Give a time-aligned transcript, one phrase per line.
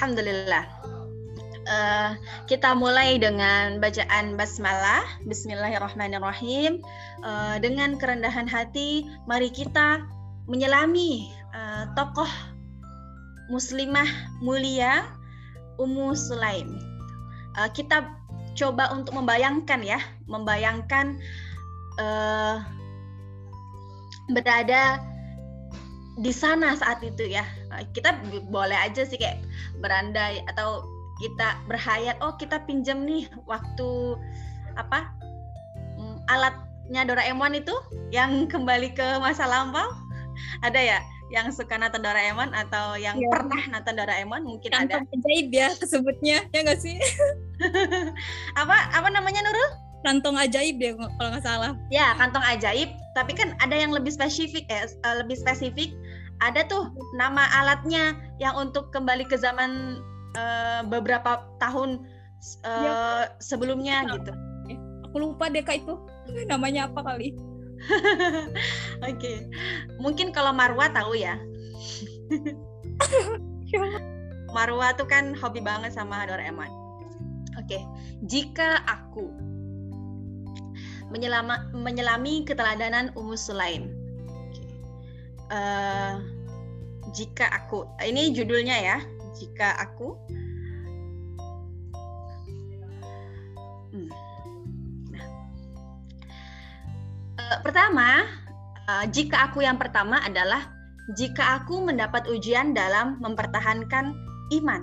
[0.00, 0.64] Alhamdulillah.
[1.68, 2.16] Uh,
[2.48, 5.04] kita mulai dengan bacaan basmalah.
[5.28, 6.80] Bismillahirrahmanirrahim.
[7.20, 10.00] Uh, dengan kerendahan hati, mari kita
[10.48, 12.32] menyelami uh, tokoh
[13.52, 14.08] muslimah
[14.40, 15.04] mulia
[15.76, 16.80] Ummu Sulaim.
[17.60, 18.08] Uh, kita
[18.56, 21.20] coba untuk membayangkan ya, membayangkan
[22.00, 22.64] uh,
[24.32, 24.96] berada
[26.16, 27.44] di sana saat itu ya.
[27.94, 28.18] Kita
[28.50, 29.42] boleh aja sih kayak
[29.78, 30.84] berandai atau
[31.20, 34.16] kita berhayat oh kita pinjam nih waktu
[34.74, 35.12] apa
[36.00, 37.76] mm, alatnya Doraemon itu
[38.08, 39.92] yang kembali ke masa lampau.
[40.64, 40.98] Ada ya
[41.30, 43.28] yang suka nonton Doraemon atau yang ya.
[43.30, 45.14] pernah nonton Doraemon mungkin Kantong ada.
[45.14, 46.98] Ajaib ya kesebutnya ya nggak sih?
[48.60, 49.70] Apa apa namanya Nurul?
[50.00, 51.72] Kantong ajaib deh kalau nggak salah.
[51.92, 52.96] Ya kantong ajaib.
[53.12, 54.88] Tapi kan ada yang lebih spesifik ya
[55.20, 55.92] lebih spesifik
[56.40, 60.00] ada tuh nama alatnya yang untuk kembali ke zaman
[60.36, 62.00] uh, beberapa tahun
[62.64, 62.94] uh, ya.
[63.38, 64.12] sebelumnya ya.
[64.16, 64.32] gitu.
[65.10, 65.94] Aku lupa deh kak itu
[66.50, 67.36] namanya apa kali.
[69.00, 69.36] Oke, okay.
[69.96, 71.40] mungkin kalau Marwa tahu ya.
[74.56, 76.68] Marwa tuh kan hobi banget sama Doraemon.
[77.56, 77.82] Oke, okay.
[78.28, 79.32] jika aku
[81.08, 83.90] menyelama, menyelami keteladanan Ummu Sulaim.
[84.52, 84.68] Okay.
[85.50, 86.20] Uh,
[87.10, 88.98] jika aku, ini judulnya ya,
[89.34, 90.14] jika aku.
[93.90, 94.06] Hmm.
[95.10, 95.26] nah.
[97.42, 98.22] uh, pertama
[98.86, 100.70] uh, jika aku yang pertama adalah
[101.18, 104.14] jika aku mendapat ujian dalam mempertahankan
[104.62, 104.82] iman.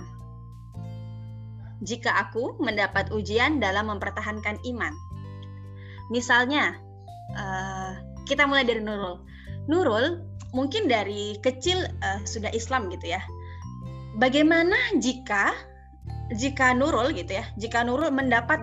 [1.80, 4.92] Jika aku mendapat ujian dalam mempertahankan iman.
[6.12, 6.76] Misalnya
[7.38, 7.96] uh,
[8.28, 9.24] kita mulai dari Nurul.
[9.70, 13.20] Nurul mungkin dari kecil uh, sudah Islam gitu ya
[14.18, 15.54] bagaimana jika
[16.34, 18.60] jika Nurul gitu ya, jika Nurul mendapat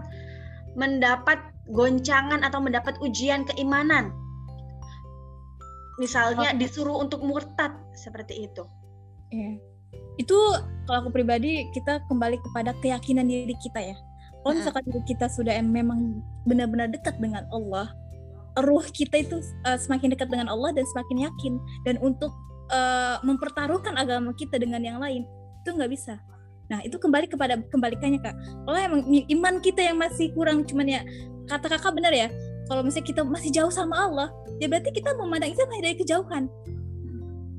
[0.77, 1.41] mendapat
[1.71, 4.13] goncangan atau mendapat ujian keimanan.
[5.97, 6.57] Misalnya oh.
[6.59, 8.67] disuruh untuk murtad seperti itu.
[9.31, 9.57] Iya.
[10.19, 10.37] Itu
[10.85, 13.97] kalau aku pribadi kita kembali kepada keyakinan diri kita ya.
[14.43, 17.89] Kalau misalkan diri kita sudah memang benar-benar dekat dengan Allah,
[18.63, 21.53] ruh kita itu uh, semakin dekat dengan Allah dan semakin yakin.
[21.83, 22.31] Dan untuk
[22.71, 25.27] uh, mempertaruhkan agama kita dengan yang lain
[25.65, 26.21] itu nggak bisa.
[26.69, 28.35] Nah itu kembali kepada kembalikannya kak.
[28.65, 31.01] Kalau emang iman kita yang masih kurang cuman ya
[31.45, 32.27] kata kakak benar ya
[32.65, 36.43] kalau misalnya kita masih jauh sama Allah ya berarti kita memandang itu masih dari kejauhan.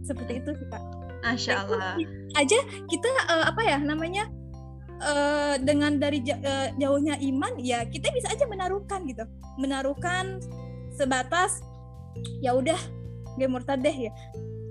[0.02, 0.82] Seperti itu sih kak.
[1.26, 1.98] Masya Allah.
[2.38, 4.30] aja kita uh, apa ya namanya
[5.02, 9.26] uh, dengan dari uh, jauhnya iman ya kita bisa aja menaruhkan gitu.
[9.58, 10.38] Menaruhkan
[10.96, 11.60] sebatas
[12.40, 12.78] ya udah
[13.36, 14.12] gue murtad deh ya.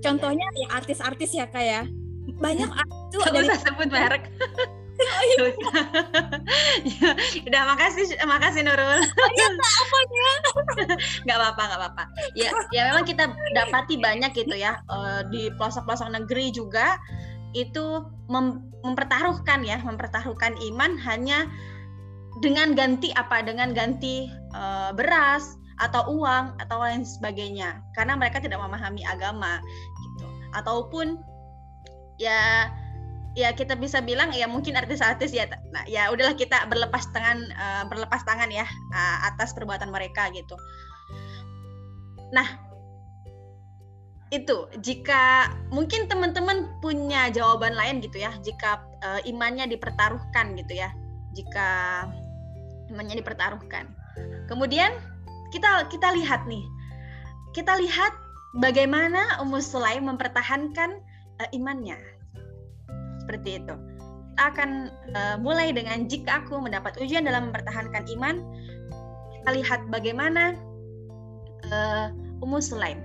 [0.02, 2.36] Contohnya ya artis-artis ya kayak ya.
[2.42, 2.70] Banyak
[3.14, 3.46] itu dari...
[3.48, 4.28] usah sebut merek.
[4.96, 5.52] Oh, iya.
[6.88, 7.10] ya,
[7.52, 9.04] udah makasih makasih Nurul.
[9.04, 9.48] Oh, iya,
[11.28, 12.04] nggak apa-apa nggak apa-apa.
[12.32, 16.96] Ya ya memang kita dapati banyak gitu ya uh, di pelosok-pelosok negeri juga
[17.52, 21.52] itu mem mempertaruhkan ya mempertaruhkan iman hanya
[22.40, 23.44] dengan ganti apa?
[23.44, 27.84] Dengan ganti uh, beras atau uang atau lain sebagainya.
[27.96, 29.60] Karena mereka tidak memahami agama
[30.02, 30.26] gitu.
[30.56, 31.20] Ataupun
[32.16, 32.72] ya
[33.36, 35.44] ya kita bisa bilang ya mungkin artis-artis ya
[35.76, 38.64] nah ya udahlah kita berlepas tangan uh, berlepas tangan ya
[38.96, 40.56] uh, atas perbuatan mereka gitu.
[42.32, 42.48] Nah
[44.34, 50.90] itu jika mungkin teman-teman punya jawaban lain gitu ya jika uh, imannya dipertaruhkan gitu ya
[51.36, 51.68] jika
[52.90, 53.92] imannya dipertaruhkan.
[54.48, 54.96] Kemudian
[55.56, 56.68] kita kita lihat nih
[57.56, 58.12] kita lihat
[58.60, 61.00] bagaimana Ummu Sulaim mempertahankan
[61.40, 61.96] uh, imannya.
[63.24, 63.76] Seperti itu.
[64.36, 68.44] Kita akan uh, mulai dengan jika aku mendapat ujian dalam mempertahankan iman.
[69.40, 70.60] Kita lihat bagaimana
[71.72, 72.12] uh,
[72.44, 73.00] Ummu Sulaim.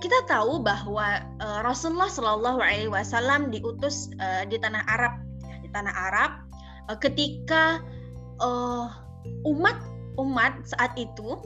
[0.00, 5.20] Kita tahu bahwa uh, Rasulullah Shallallahu Alaihi Wasallam diutus uh, di tanah Arab,
[5.60, 6.30] di tanah Arab,
[6.88, 7.84] uh, ketika
[8.40, 8.88] uh,
[9.44, 9.76] umat
[10.18, 11.38] umat saat itu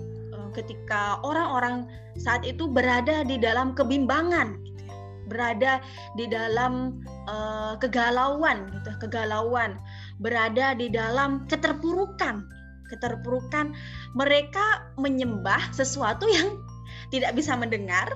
[0.52, 1.88] ketika orang-orang
[2.20, 4.96] saat itu berada di dalam kebimbangan gitu ya.
[5.26, 5.72] berada
[6.14, 9.80] di dalam uh, kegalauan gitu kegalauan
[10.20, 12.44] berada di dalam keterpurukan
[12.92, 13.72] keterpurukan
[14.12, 16.60] mereka menyembah sesuatu yang
[17.08, 18.06] tidak bisa mendengar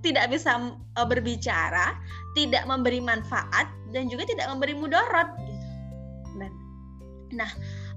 [0.00, 1.94] tidak bisa uh, berbicara
[2.32, 5.66] tidak memberi manfaat dan juga tidak memberi mudarat gitu.
[6.40, 6.50] nah,
[7.36, 7.50] nah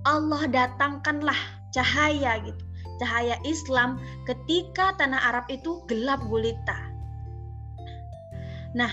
[0.05, 2.63] Allah datangkanlah cahaya gitu
[2.99, 6.77] cahaya Islam ketika tanah Arab itu gelap gulita.
[8.75, 8.91] Nah,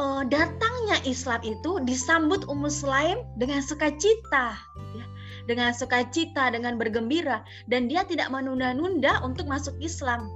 [0.00, 4.56] uh, datangnya Islam itu disambut Ummu Sulaim dengan sukacita,
[4.96, 5.06] ya.
[5.44, 10.28] dengan sukacita, dengan bergembira, dan dia tidak menunda-nunda untuk masuk Islam.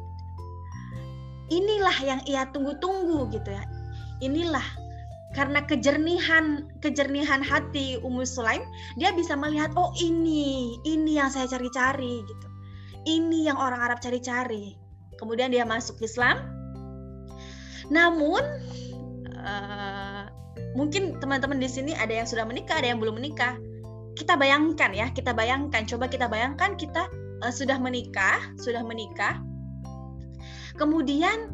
[1.49, 3.65] Inilah yang ia tunggu-tunggu gitu ya.
[4.21, 4.65] Inilah
[5.37, 8.65] karena kejernihan kejernihan hati Ummu Sulaim,
[8.97, 12.47] dia bisa melihat oh ini, ini yang saya cari-cari gitu.
[13.05, 14.77] Ini yang orang Arab cari-cari.
[15.21, 16.41] Kemudian dia masuk Islam.
[17.93, 18.41] Namun
[19.37, 20.33] uh,
[20.73, 23.61] mungkin teman-teman di sini ada yang sudah menikah, ada yang belum menikah.
[24.17, 27.05] Kita bayangkan ya, kita bayangkan, coba kita bayangkan kita
[27.45, 29.41] uh, sudah menikah, sudah menikah.
[30.81, 31.53] Kemudian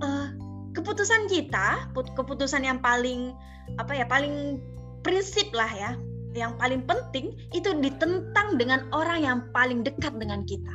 [0.00, 0.41] uh,
[0.72, 3.32] keputusan kita, keputusan yang paling
[3.80, 4.58] apa ya, paling
[5.06, 5.90] prinsip lah ya,
[6.32, 10.74] yang paling penting itu ditentang dengan orang yang paling dekat dengan kita.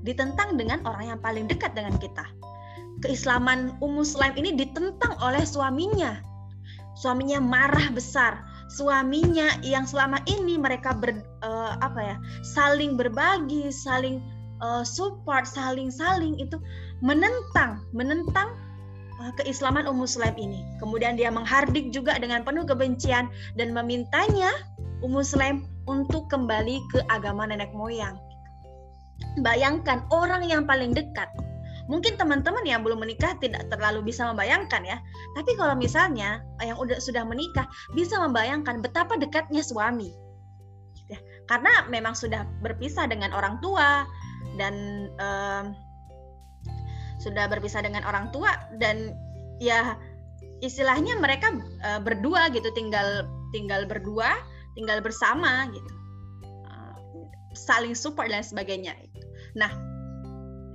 [0.00, 2.24] Ditentang dengan orang yang paling dekat dengan kita
[3.00, 6.20] keislaman Ummu Sulaim ini ditentang oleh suaminya.
[6.96, 8.44] Suaminya marah besar.
[8.70, 12.16] Suaminya yang selama ini mereka ber, uh, apa ya
[12.46, 14.22] saling berbagi, saling
[14.62, 16.54] uh, support, saling-saling itu
[17.02, 18.54] menentang, menentang
[19.40, 20.64] keislaman Ummu Sulaim ini.
[20.80, 24.50] Kemudian dia menghardik juga dengan penuh kebencian dan memintanya
[25.04, 28.16] Ummu Sulaim untuk kembali ke agama nenek moyang.
[29.44, 31.28] Bayangkan orang yang paling dekat
[31.90, 35.02] Mungkin teman-teman yang belum menikah tidak terlalu bisa membayangkan ya.
[35.34, 37.66] Tapi kalau misalnya yang udah sudah menikah
[37.98, 40.14] bisa membayangkan betapa dekatnya suami.
[41.10, 41.18] Ya,
[41.50, 44.06] karena memang sudah berpisah dengan orang tua
[44.54, 44.74] dan
[45.18, 45.74] um,
[47.20, 49.12] sudah berpisah dengan orang tua dan
[49.60, 49.94] ya
[50.64, 51.52] istilahnya mereka
[51.84, 54.40] uh, berdua gitu tinggal tinggal berdua
[54.74, 55.90] tinggal bersama gitu.
[56.64, 56.96] Uh,
[57.52, 58.96] saling support dan sebagainya
[59.58, 59.70] nah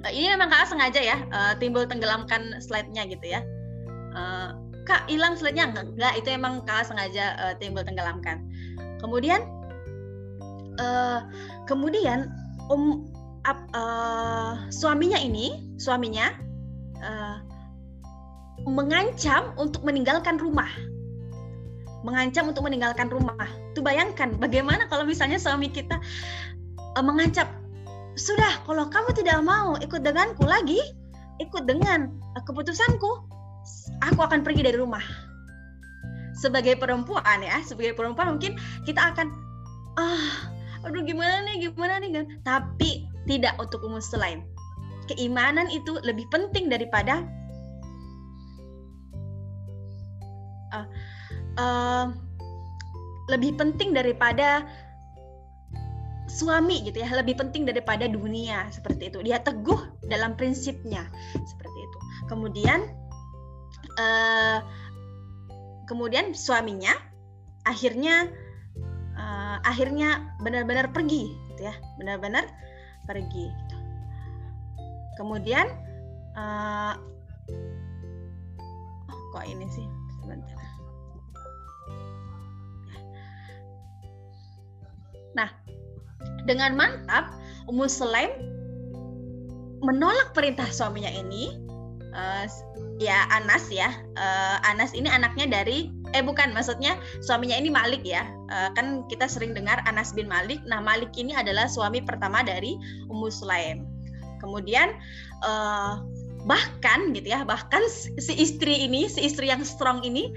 [0.06, 3.42] uh, ini memang kak sengaja ya uh, timbul tenggelamkan slide-nya gitu ya.
[4.16, 4.54] Uh,
[4.86, 5.74] kak hilang slide-nya?
[5.74, 8.46] Enggak, enggak itu emang kak sengaja uh, timbul tenggelamkan.
[9.02, 9.42] Kemudian
[10.78, 11.26] uh,
[11.66, 12.30] kemudian
[13.46, 16.34] um uh, suaminya ini suaminya
[17.02, 17.38] uh,
[18.66, 20.70] mengancam untuk meninggalkan rumah.
[22.02, 23.50] Mengancam untuk meninggalkan rumah.
[23.78, 26.02] Tuh bayangkan bagaimana kalau misalnya suami kita
[26.98, 27.46] uh, mengancam
[28.16, 30.80] sudah kalau kamu tidak mau ikut denganku lagi
[31.44, 32.16] ikut dengan
[32.48, 33.28] keputusanku
[34.02, 35.04] aku akan pergi dari rumah.
[36.36, 38.56] Sebagai perempuan ya sebagai perempuan mungkin
[38.88, 39.28] kita akan
[40.00, 40.48] ah
[40.88, 42.26] aduh gimana nih gimana nih kan?
[42.44, 44.46] Tapi tidak untuk umum selain.
[45.06, 47.22] Keimanan itu lebih penting daripada
[50.74, 50.88] uh,
[51.62, 52.08] uh,
[53.30, 54.66] lebih penting daripada
[56.26, 57.10] suami gitu ya.
[57.14, 59.22] Lebih penting daripada dunia seperti itu.
[59.22, 59.78] Dia teguh
[60.10, 61.98] dalam prinsipnya seperti itu.
[62.26, 62.82] Kemudian
[64.02, 64.60] uh,
[65.86, 66.98] kemudian suaminya
[67.70, 68.30] akhirnya
[69.14, 71.78] uh, akhirnya benar-benar pergi gitu ya.
[72.02, 72.46] Benar-benar
[73.06, 73.78] pergi gitu.
[75.22, 75.66] kemudian
[76.36, 76.94] uh,
[79.10, 79.88] oh, kok ini sih?
[80.22, 80.60] Sebentar.
[85.38, 85.50] Nah
[86.46, 87.34] dengan mantap
[87.66, 88.30] Ummu Sulaim
[89.86, 91.62] menolak perintah suaminya ini.
[92.16, 92.48] Uh,
[92.98, 93.92] ya Anas ya.
[94.16, 98.24] Uh, Anas ini anaknya dari eh bukan maksudnya suaminya ini Malik ya.
[98.48, 100.64] Uh, kan kita sering dengar Anas bin Malik.
[100.64, 102.80] Nah Malik ini adalah suami pertama dari
[103.12, 103.84] Ummu Sulaim.
[104.40, 104.96] Kemudian
[105.44, 106.00] uh,
[106.46, 107.82] bahkan gitu ya bahkan
[108.22, 110.30] si istri ini si istri yang strong ini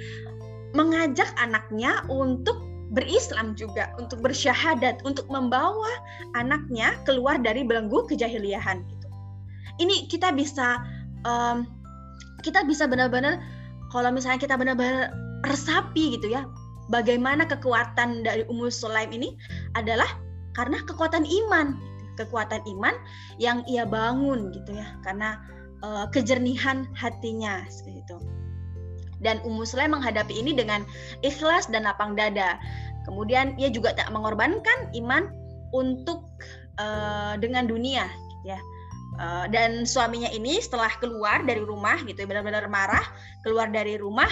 [0.73, 2.57] mengajak anaknya untuk
[2.97, 5.93] berislam juga untuk bersyahadat untuk membawa
[6.33, 9.09] anaknya keluar dari belenggu kejahiliahan gitu.
[9.79, 10.81] Ini kita bisa
[11.29, 11.69] um,
[12.41, 13.45] kita bisa benar-benar
[13.93, 15.13] kalau misalnya kita benar-benar
[15.49, 16.47] resapi gitu ya
[16.93, 19.35] bagaimana kekuatan dari Ummu Sulaim ini
[19.75, 20.09] adalah
[20.57, 21.77] karena kekuatan iman
[22.19, 22.95] kekuatan iman
[23.39, 25.39] yang ia bangun gitu ya karena
[25.87, 28.19] uh, kejernihan hatinya seperti itu
[29.23, 30.87] dan Ummu Sulaim menghadapi ini dengan
[31.27, 32.59] ikhlas dan lapang dada.
[33.07, 35.27] Kemudian ia juga tak mengorbankan iman
[35.75, 36.23] untuk
[36.79, 38.07] uh, dengan dunia,
[38.47, 38.59] ya.
[39.19, 43.03] Uh, dan suaminya ini setelah keluar dari rumah gitu benar-benar marah
[43.43, 44.31] keluar dari rumah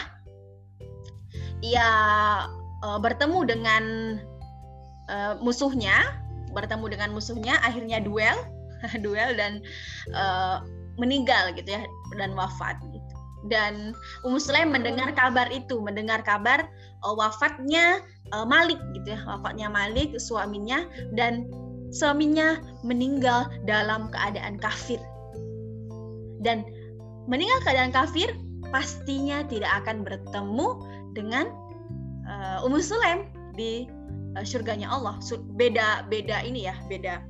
[1.73, 1.91] ia
[2.87, 3.85] uh, bertemu dengan
[5.11, 6.15] uh, musuhnya
[6.55, 8.37] bertemu dengan musuhnya akhirnya duel
[9.05, 9.61] duel dan
[10.15, 10.63] uh,
[10.97, 11.83] meninggal gitu ya
[12.17, 13.95] dan wafat gitu dan
[14.27, 16.67] Ummu Sulaim mendengar kabar itu, mendengar kabar
[17.07, 18.03] uh, wafatnya
[18.35, 21.47] uh, Malik gitu ya, wafatnya Malik suaminya dan
[21.95, 24.99] suaminya meninggal dalam keadaan kafir.
[26.43, 26.67] Dan
[27.31, 28.29] meninggal keadaan kafir
[28.75, 30.83] pastinya tidak akan bertemu
[31.17, 31.49] dengan
[32.29, 33.89] uh, Ummu Sulaim di
[34.37, 35.17] uh, surganya Allah.
[35.57, 37.25] Beda beda ini ya, beda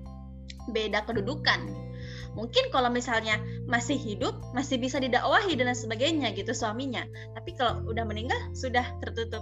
[0.74, 1.86] beda kedudukan.
[2.34, 7.06] Mungkin kalau misalnya masih hidup, masih bisa didakwahi dan sebagainya gitu suaminya.
[7.32, 9.40] Tapi kalau udah meninggal sudah tertutup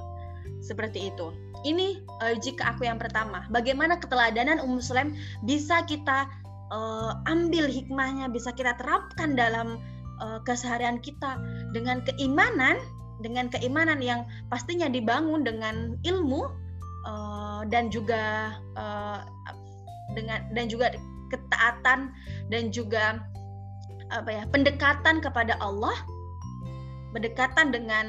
[0.63, 1.33] seperti itu.
[1.65, 6.29] Ini uh, jika aku yang pertama, bagaimana keteladanan Ummu Sulaim bisa kita
[6.71, 9.81] uh, ambil hikmahnya, bisa kita terapkan dalam
[10.47, 11.43] keseharian kita
[11.75, 12.79] dengan keimanan,
[13.23, 16.51] dengan keimanan yang pastinya dibangun dengan ilmu
[17.07, 19.23] uh, dan juga uh,
[20.19, 20.95] dengan dan juga
[21.31, 22.11] ketaatan
[22.51, 23.23] dan juga
[24.13, 25.95] apa ya pendekatan kepada Allah
[27.15, 28.07] pendekatan dengan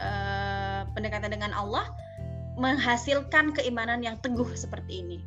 [0.00, 1.86] uh, pendekatan dengan Allah
[2.56, 5.18] menghasilkan keimanan yang teguh seperti ini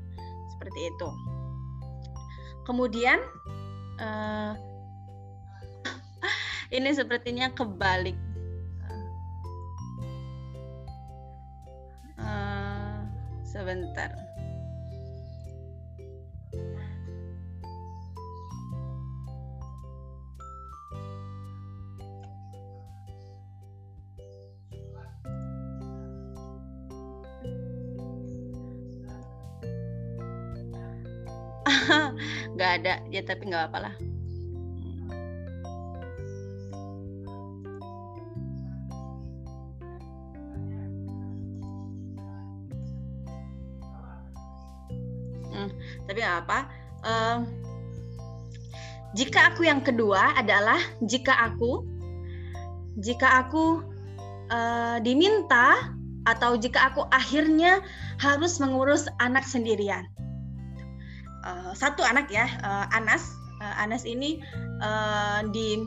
[0.53, 1.09] seperti itu.
[2.65, 3.21] Kemudian
[4.01, 4.53] uh,
[6.77, 8.17] ini sepertinya kebalik
[13.55, 14.11] sebentar
[32.59, 34.14] nggak ada ya tapi nggak apa-apa lah
[46.05, 46.69] tapi apa?
[47.05, 47.39] Uh,
[49.15, 51.85] jika aku yang kedua adalah jika aku
[52.99, 53.83] jika aku
[54.51, 55.93] uh, diminta
[56.25, 57.83] atau jika aku akhirnya
[58.17, 60.07] harus mengurus anak sendirian.
[61.45, 63.23] Uh, satu anak ya uh, Anas.
[63.61, 64.41] Uh, Anas ini
[64.83, 65.79] uh, di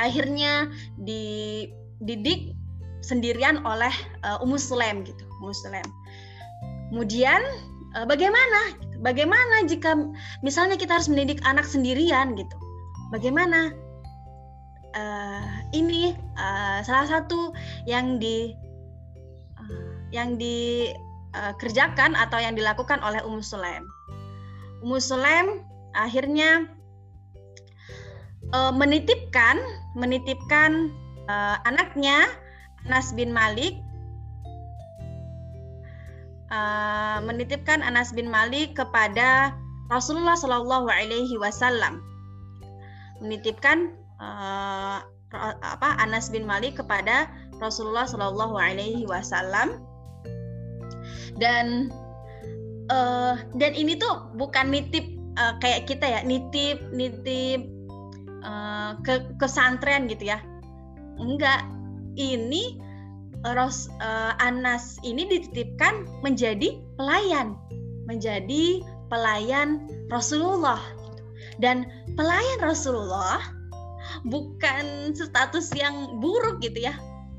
[0.00, 0.72] akhirnya
[1.04, 2.56] dididik
[3.04, 3.92] sendirian oleh
[4.24, 5.86] uh, Ummu Sulaim gitu Ummu Sulaim
[6.90, 7.40] kemudian
[7.96, 9.96] uh, bagaimana bagaimana jika
[10.44, 12.56] misalnya kita harus mendidik anak sendirian gitu?
[13.10, 13.74] Bagaimana
[14.94, 17.50] uh, ini uh, salah satu
[17.88, 18.54] yang di
[19.58, 23.84] uh, yang dikerjakan atau yang dilakukan oleh Ummu Sulaim?
[24.80, 26.64] Muslim akhirnya
[28.54, 29.60] uh, menitipkan
[29.98, 30.94] menitipkan
[31.28, 32.30] uh, anaknya
[32.88, 33.76] Anas bin Malik
[36.50, 39.54] uh, menitipkan Anas bin Malik kepada
[39.90, 42.02] Rasulullah Shallallahu Alaihi Wasallam.
[43.22, 45.02] Menitipkan uh,
[45.62, 49.82] apa Anas bin Malik kepada Rasulullah Shallallahu Alaihi Wasallam.
[51.38, 51.90] Dan
[52.90, 55.06] uh, dan ini tuh bukan nitip
[55.38, 57.66] uh, kayak kita ya nitip nitip
[58.42, 60.38] uh, ke kesantren gitu ya.
[61.18, 61.66] Enggak.
[62.18, 62.89] Ini
[63.40, 67.56] Ros uh, Anas ini dititipkan menjadi pelayan.
[68.04, 70.80] Menjadi pelayan Rasulullah
[71.62, 71.86] dan
[72.18, 73.40] pelayan Rasulullah
[74.26, 76.94] bukan status yang buruk gitu ya.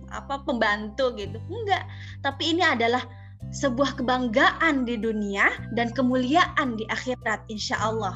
[0.10, 1.38] Apa pembantu gitu.
[1.48, 1.86] Enggak.
[2.26, 3.04] Tapi ini adalah
[3.52, 8.16] sebuah kebanggaan di dunia dan kemuliaan di akhirat insya Allah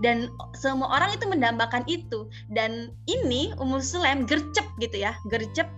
[0.00, 2.26] dan semua orang itu mendambakan itu.
[2.48, 5.12] Dan ini Ummu Sulaim gercep gitu ya.
[5.28, 5.68] Gercep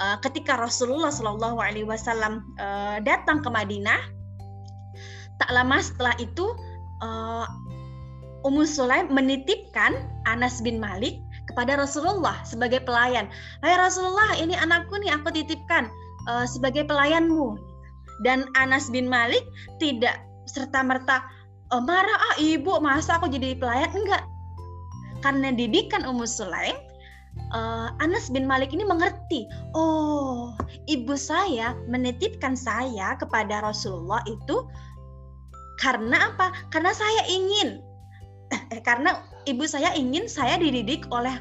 [0.00, 4.00] uh, ketika Rasulullah Shallallahu Alaihi Wasallam uh, datang ke Madinah
[5.42, 6.46] tak lama setelah itu
[7.02, 7.46] uh,
[8.44, 11.16] Ummu Sulaim menitipkan Anas bin Malik
[11.48, 13.32] kepada Rasulullah sebagai pelayan.
[13.64, 15.88] Hai Rasulullah, ini anakku nih aku titipkan
[16.44, 17.56] sebagai pelayanmu.
[18.20, 19.40] Dan Anas bin Malik
[19.80, 21.24] tidak serta merta
[21.72, 23.88] marah ah ibu masa aku jadi pelayan?
[23.96, 24.28] Enggak.
[25.24, 26.76] Karena didikan Ummu Sulaim
[27.54, 30.54] uh, Anas bin Malik ini mengerti oh
[30.90, 34.66] ibu saya menitipkan saya kepada Rasulullah itu
[35.82, 37.82] karena apa karena saya ingin
[38.54, 41.34] eh, karena ibu saya ingin saya dididik oleh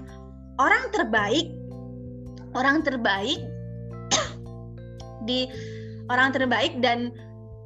[0.57, 1.53] orang terbaik
[2.53, 3.41] orang terbaik
[5.27, 5.49] di
[6.11, 7.13] orang terbaik dan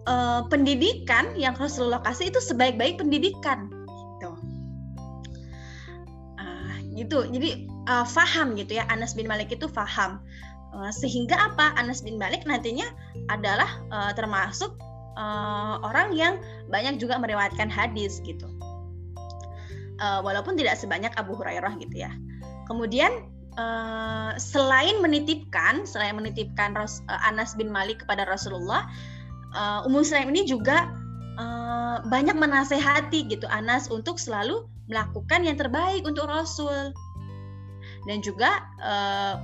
[0.08, 3.68] uh, pendidikan yang Rasulullah kasih itu sebaik-baik pendidikan
[4.18, 4.32] gitu.
[6.40, 7.20] Uh, gitu.
[7.28, 10.22] Jadi uh, faham gitu ya Anas bin Malik itu faham.
[10.75, 11.74] Uh, sehingga apa?
[11.79, 12.86] Anas bin Malik nantinya
[13.32, 14.75] adalah uh, termasuk
[15.17, 16.38] uh, orang yang
[16.70, 18.46] banyak juga meriwayatkan hadis gitu.
[19.98, 22.13] Uh, walaupun tidak sebanyak Abu Hurairah gitu ya.
[22.70, 23.25] Kemudian
[23.58, 28.86] uh, selain menitipkan, selain menitipkan Ros, uh, Anas bin Malik kepada Rasulullah,
[29.58, 30.94] uh, Ummu Sulaim ini juga
[31.41, 36.94] uh, banyak menasehati gitu Anas untuk selalu melakukan yang terbaik untuk Rasul.
[38.08, 39.36] Dan juga uh,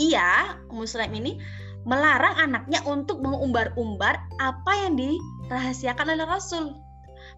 [0.00, 1.36] ia Muslim ini
[1.84, 6.76] melarang anaknya untuk mengumbar-umbar apa yang dirahasiakan oleh Rasul.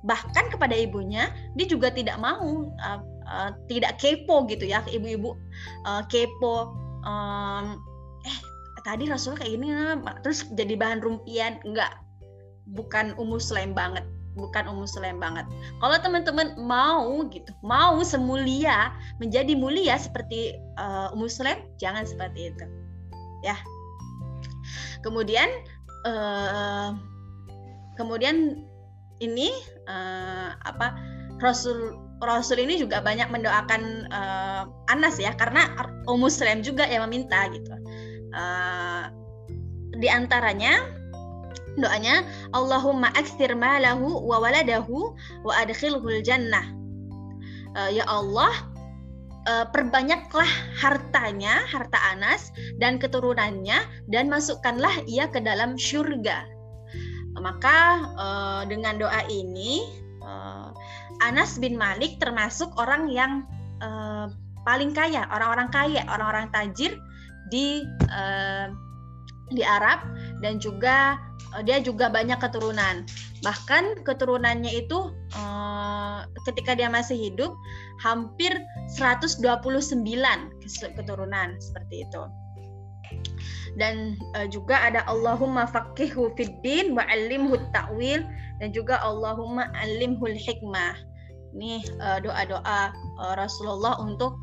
[0.02, 5.38] Bahkan kepada ibunya, dia juga tidak mau, uh, uh, tidak kepo gitu ya, ibu-ibu
[5.86, 6.74] uh, kepo.
[7.06, 7.78] Um,
[8.26, 8.38] eh
[8.82, 9.70] tadi Rasul kayak gini,
[10.26, 12.02] terus jadi bahan rumpian, enggak,
[12.74, 15.44] bukan umus Sulaim banget bukan umum Sulaim banget.
[15.80, 22.64] Kalau teman-teman mau gitu, mau semulia menjadi mulia seperti uh, Ummu Sulaim, jangan seperti itu.
[23.42, 23.58] Ya,
[25.02, 25.48] kemudian
[26.06, 26.94] uh,
[27.98, 28.64] kemudian
[29.20, 29.50] ini
[29.90, 30.96] uh, apa
[31.42, 33.82] Rasul Rasul ini juga banyak mendoakan
[34.14, 35.66] uh, Anas ya karena
[36.06, 37.74] Ummu Sulaim juga yang meminta gitu
[38.30, 39.10] uh,
[39.98, 41.01] di antaranya
[41.80, 46.64] doanya Allahumma aksir malahu wa waladahu wa adkhilhul jannah
[47.76, 48.52] uh, ya Allah
[49.48, 50.48] uh, perbanyaklah
[50.78, 56.46] hartanya, harta Anas dan keturunannya dan masukkanlah ia ke dalam surga.
[57.40, 59.82] Maka uh, dengan doa ini
[60.22, 60.70] uh,
[61.24, 63.42] Anas bin Malik termasuk orang yang
[63.82, 64.30] uh,
[64.62, 66.94] paling kaya, orang-orang kaya, orang-orang tajir
[67.50, 68.70] di uh,
[69.52, 70.00] di Arab
[70.40, 71.18] dan juga
[71.60, 73.04] dia juga banyak keturunan.
[73.44, 77.52] Bahkan keturunannya itu uh, ketika dia masih hidup
[78.00, 78.56] hampir
[78.96, 79.42] 129
[80.96, 82.22] keturunan seperti itu.
[83.76, 88.24] Dan uh, juga ada Allahumma faqihhu fid din wa 'allimhu ta'wil
[88.64, 90.96] dan juga Allahumma 'allimhul hikmah.
[91.52, 91.84] Ini
[92.24, 92.96] doa-doa
[93.36, 94.40] Rasulullah untuk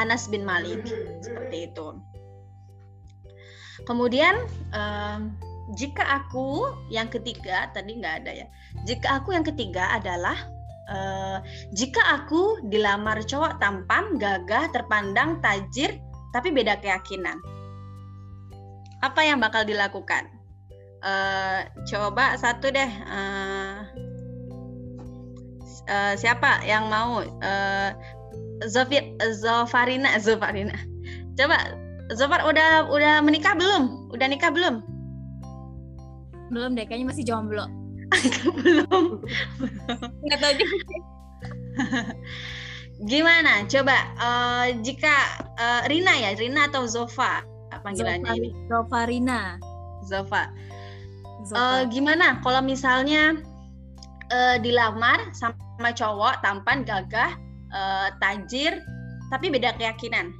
[0.00, 0.88] Anas bin Malik
[1.20, 2.00] seperti itu.
[3.86, 4.34] Kemudian
[4.74, 5.30] um,
[5.76, 8.46] jika aku yang ketiga tadi nggak ada ya.
[8.88, 10.38] Jika aku yang ketiga adalah
[10.88, 11.38] uh,
[11.76, 16.00] jika aku dilamar cowok tampan, gagah, terpandang, tajir,
[16.32, 17.36] tapi beda keyakinan.
[19.04, 20.26] Apa yang bakal dilakukan?
[21.04, 22.90] Uh, coba satu deh.
[23.06, 23.86] Uh,
[25.86, 27.22] uh, siapa yang mau?
[27.38, 27.92] Uh,
[28.66, 30.74] Zofir, Zofarina, Zofarina.
[31.38, 31.78] Coba
[32.16, 34.08] Zofar udah udah menikah belum?
[34.12, 34.80] Udah nikah belum?
[36.48, 37.68] Belum deh, kayaknya masih jomblo.
[38.64, 39.20] belum.
[40.24, 40.76] Nggak tahu juga.
[43.12, 43.68] Gimana?
[43.68, 47.44] Coba uh, jika uh, Rina ya, Rina atau Zofa
[47.82, 48.50] panggilannya Zofa, ini?
[48.68, 49.40] Zofa Rina.
[50.04, 50.42] Zofa.
[51.46, 51.56] Zofa.
[51.56, 53.38] Uh, gimana kalau misalnya
[54.34, 57.38] uh, dilamar sama cowok tampan, gagah,
[57.70, 58.82] uh, tajir,
[59.30, 60.34] tapi beda keyakinan?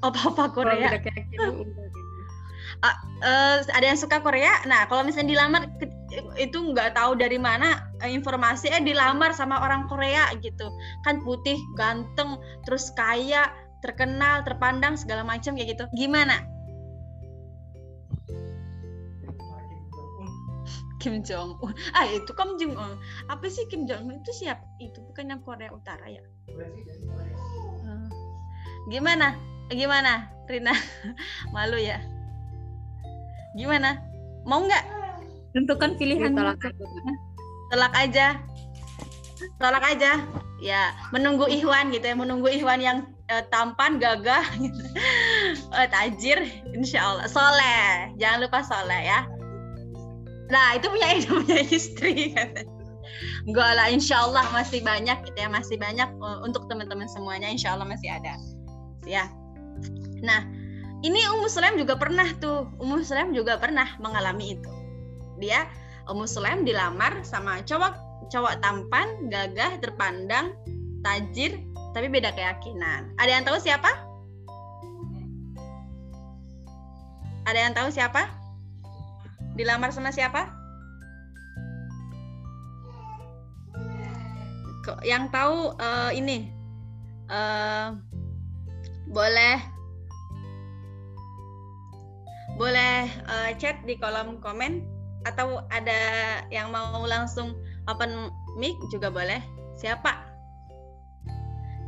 [0.00, 0.96] Apa-apa Korea?
[0.96, 1.52] Beda keyakinan,
[2.80, 4.64] uh, uh, ada yang suka Korea.
[4.64, 5.62] Nah, kalau misalnya dilamar
[6.40, 10.72] itu nggak tahu dari mana informasi eh dilamar sama orang Korea gitu.
[11.04, 13.52] Kan putih, ganteng, terus kaya,
[13.84, 15.84] terkenal, terpandang segala macam kayak gitu.
[15.96, 16.40] Gimana?
[21.00, 21.72] Kim Jong Un.
[21.96, 22.92] Ah, itu Kim Jong Un.
[23.32, 24.60] Apa sih Kim Jong Un itu siap?
[24.76, 26.20] Itu bukan yang Korea Utara ya?
[27.80, 28.12] Hmm.
[28.92, 29.32] Gimana?
[29.70, 30.74] Gimana, Rina?
[31.54, 32.02] Malu ya?
[33.54, 34.02] Gimana?
[34.42, 34.84] Mau nggak?
[35.54, 36.34] Tentukan pilihan.
[36.34, 36.58] Tolak
[37.70, 38.38] Tolak aja.
[39.62, 40.22] Tolak aja.
[40.60, 44.82] Ya, menunggu Ikhwan gitu ya, menunggu Ikhwan yang eh, tampan, gagah, gitu.
[45.72, 46.38] eh, tajir,
[46.76, 47.24] insya Allah.
[47.30, 49.24] Soleh, jangan lupa soleh ya.
[50.52, 52.36] Nah, itu punya itu punya istri.
[53.48, 57.72] Enggak lah, insya Allah masih banyak gitu ya, masih banyak eh, untuk teman-teman semuanya, insya
[57.72, 58.36] Allah masih ada.
[59.08, 59.32] Ya,
[60.20, 60.44] Nah,
[61.00, 62.68] ini Ummu Sulaim juga pernah tuh.
[62.76, 64.70] Ummu Sulaim juga pernah mengalami itu.
[65.40, 65.64] Dia
[66.08, 70.54] Ummu Sulaim dilamar sama cowok cowok tampan, gagah, terpandang,
[71.02, 71.58] tajir,
[71.96, 73.10] tapi beda keyakinan.
[73.18, 73.90] Ada yang tahu siapa?
[77.48, 78.30] Ada yang tahu siapa?
[79.58, 80.46] Dilamar sama siapa?
[85.06, 86.50] Yang tahu uh, ini
[87.30, 87.94] uh,
[89.10, 89.58] boleh
[92.54, 94.84] boleh uh, chat di kolom komen
[95.24, 96.00] atau ada
[96.48, 97.56] yang mau langsung
[97.88, 99.40] open mic juga boleh.
[99.76, 100.12] Siapa?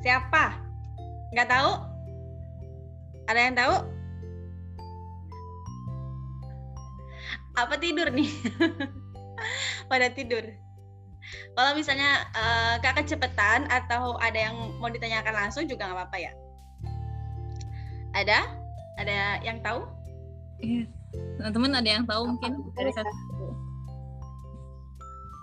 [0.01, 0.57] Siapa?
[1.37, 1.71] Nggak tahu?
[3.29, 3.75] Ada yang tahu?
[7.53, 8.33] Apa tidur nih?
[9.93, 10.43] Pada tidur.
[11.53, 16.33] Kalau misalnya uh, kakak cepetan atau ada yang mau ditanyakan langsung juga nggak apa-apa ya.
[18.13, 18.45] Ada?
[19.01, 19.89] Ada yang tahu?
[20.61, 20.85] Iya.
[21.41, 23.13] Teman-teman ada yang tahu mungkin dari satu.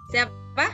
[0.10, 0.68] Siapa?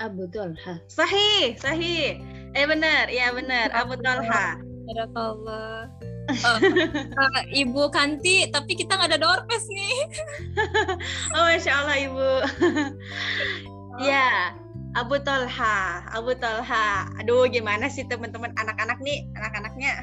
[0.00, 0.80] Abu Talha.
[0.88, 2.18] Sahih, sahih.
[2.56, 3.70] Eh benar, iya benar.
[3.76, 4.56] Abu Talha.
[4.88, 5.86] Barakallah.
[6.30, 9.98] Oh, uh, Ibu Kanti, tapi kita nggak ada doorpass nih.
[11.34, 12.30] oh, masya Allah Ibu.
[14.00, 14.56] Ya,
[14.98, 17.06] Abu Talha, Abu Talha.
[17.22, 20.02] Aduh, gimana sih teman-teman anak-anak nih, anak-anaknya?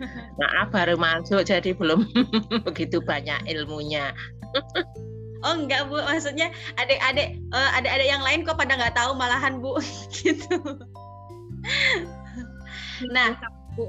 [0.40, 2.04] Maaf baru masuk jadi belum
[2.68, 4.12] begitu banyak ilmunya.
[5.44, 9.80] oh enggak bu, maksudnya adik-adik uh, adik-adik yang lain kok pada nggak tahu malahan bu
[10.12, 10.56] gitu.
[13.08, 13.40] nah,
[13.72, 13.88] bu.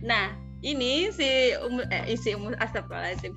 [0.00, 0.32] nah,
[0.64, 3.36] ini si Umu, eh, isi Umu Astagfirullahaladzim.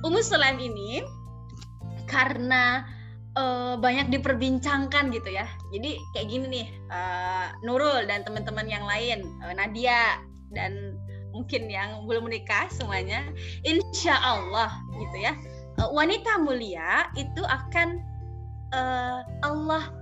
[0.00, 1.04] Umu Sulaim ini
[2.08, 2.88] karena
[3.36, 5.46] uh, banyak diperbincangkan gitu ya.
[5.70, 10.18] Jadi kayak gini nih, uh, Nurul dan teman-teman yang lain, uh, Nadia
[10.50, 10.98] dan
[11.30, 13.22] mungkin yang belum menikah semuanya,
[13.62, 15.32] insya Allah gitu ya,
[15.78, 18.02] uh, wanita mulia itu akan
[18.74, 19.94] uh, Allah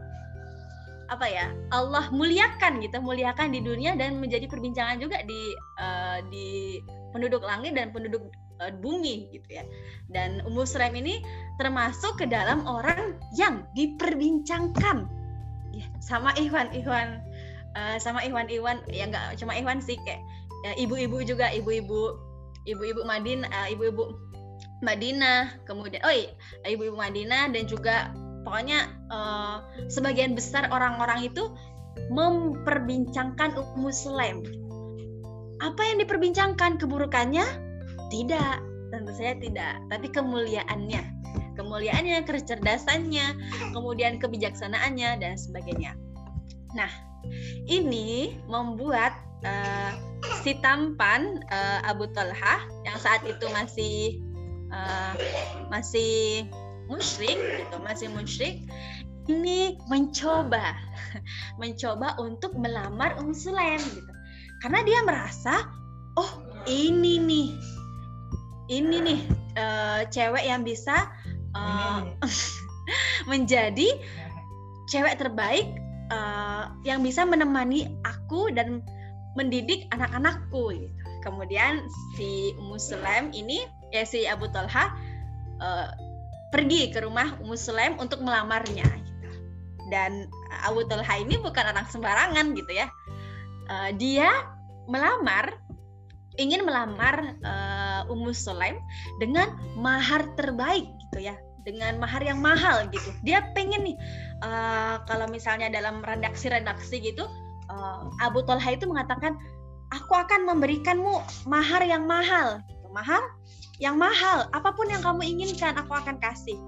[1.09, 6.77] apa ya Allah muliakan gitu muliakan di dunia dan menjadi perbincangan juga di uh, di
[7.17, 8.29] penduduk langit dan penduduk
[8.61, 9.65] uh, bumi gitu ya
[10.11, 11.23] dan Ummu Sulaim ini
[11.59, 15.07] termasuk ke dalam orang yang diperbincangkan
[15.75, 16.71] ya sama Iwan
[17.75, 20.23] uh, sama Iwan Iwan ya nggak cuma Iwan sih kayak
[20.67, 22.19] ya, ibu-ibu juga ibu-ibu
[22.67, 24.29] ibu-ibu Madin uh, ibu-ibu
[24.79, 26.31] Madinah kemudian oh iya,
[26.67, 28.15] ibu-ibu Madinah dan juga
[28.47, 31.51] pokoknya uh, sebagian besar orang-orang itu
[32.15, 34.47] memperbincangkan Ummu Sulaim.
[35.59, 37.43] Apa yang diperbincangkan keburukannya?
[38.09, 38.57] Tidak,
[38.91, 41.03] tentu saja tidak, tapi kemuliaannya.
[41.55, 43.27] Kemuliaannya, kecerdasannya,
[43.75, 45.93] kemudian kebijaksanaannya dan sebagainya.
[46.73, 46.89] Nah,
[47.67, 49.13] ini membuat
[49.45, 49.93] uh,
[50.43, 54.19] si tampan uh, Abu Talha yang saat itu masih
[54.73, 55.15] uh,
[55.69, 56.47] masih
[56.89, 58.65] musyrik gitu masih musyrik
[59.29, 60.75] ini mencoba
[61.61, 64.13] mencoba untuk melamar Um Sulaim gitu
[64.65, 65.69] karena dia merasa
[66.17, 66.31] oh
[66.67, 67.08] ini
[68.79, 69.21] ini nih
[69.59, 71.11] uh, cewek yang bisa
[71.59, 72.07] uh,
[73.31, 73.99] menjadi
[74.87, 75.67] cewek terbaik
[76.15, 78.81] uh, yang bisa menemani aku dan
[79.35, 80.95] mendidik anak-anakku gitu.
[81.27, 81.83] Kemudian
[82.15, 84.95] si Ummu Sulaim ini ya si Abu Talha
[85.59, 85.91] uh,
[86.55, 89.29] pergi ke rumah Ummu Sulaim untuk melamarnya gitu.
[89.91, 90.31] Dan
[90.65, 92.87] Abu Talha ini bukan orang sembarangan gitu ya.
[93.69, 94.31] Uh, dia
[94.89, 95.53] melamar
[96.39, 98.79] ingin melamar uh, Ummu Sulaim
[99.19, 101.35] dengan mahar terbaik gitu ya
[101.67, 103.97] dengan mahar yang mahal gitu dia pengen nih
[104.47, 107.27] uh, kalau misalnya dalam redaksi-redaksi gitu
[107.67, 109.35] uh, Abu Talha itu mengatakan
[109.91, 112.87] aku akan memberikanmu mahar yang mahal gitu.
[112.95, 113.21] mahar
[113.79, 116.59] yang mahal, apa pun yang kamu inginkan aku akan kasih.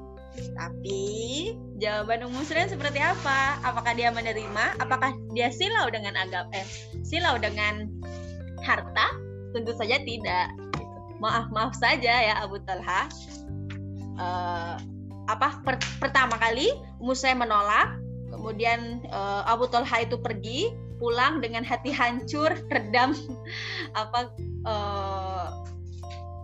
[0.54, 1.02] Tapi
[1.82, 3.58] jawaban Ummu Sulaim seperti apa?
[3.66, 4.78] Apakah dia menerima?
[4.78, 6.62] Apakah dia silau dengan agam eh
[7.02, 7.90] silau dengan
[8.62, 9.10] harta?
[9.50, 10.54] Tentu saja tidak.
[11.20, 13.06] Maaf maaf saja ya Abu Talha.
[14.20, 14.76] Uh,
[15.30, 17.96] apa per, pertama kali Ummu Sulaim menolak,
[18.32, 23.16] kemudian uh, Abu Talha itu pergi pulang dengan hati hancur, redam
[23.96, 24.32] apa
[24.66, 25.48] uh,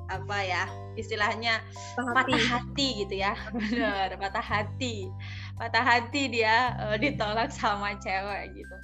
[0.06, 0.64] apa ya
[0.96, 1.60] istilahnya
[1.96, 3.04] patah hati.
[3.04, 3.34] gitu ya.
[3.52, 5.10] Benar patah hati.
[5.56, 8.76] Patah hati dia uh, ditolak sama cewek gitu.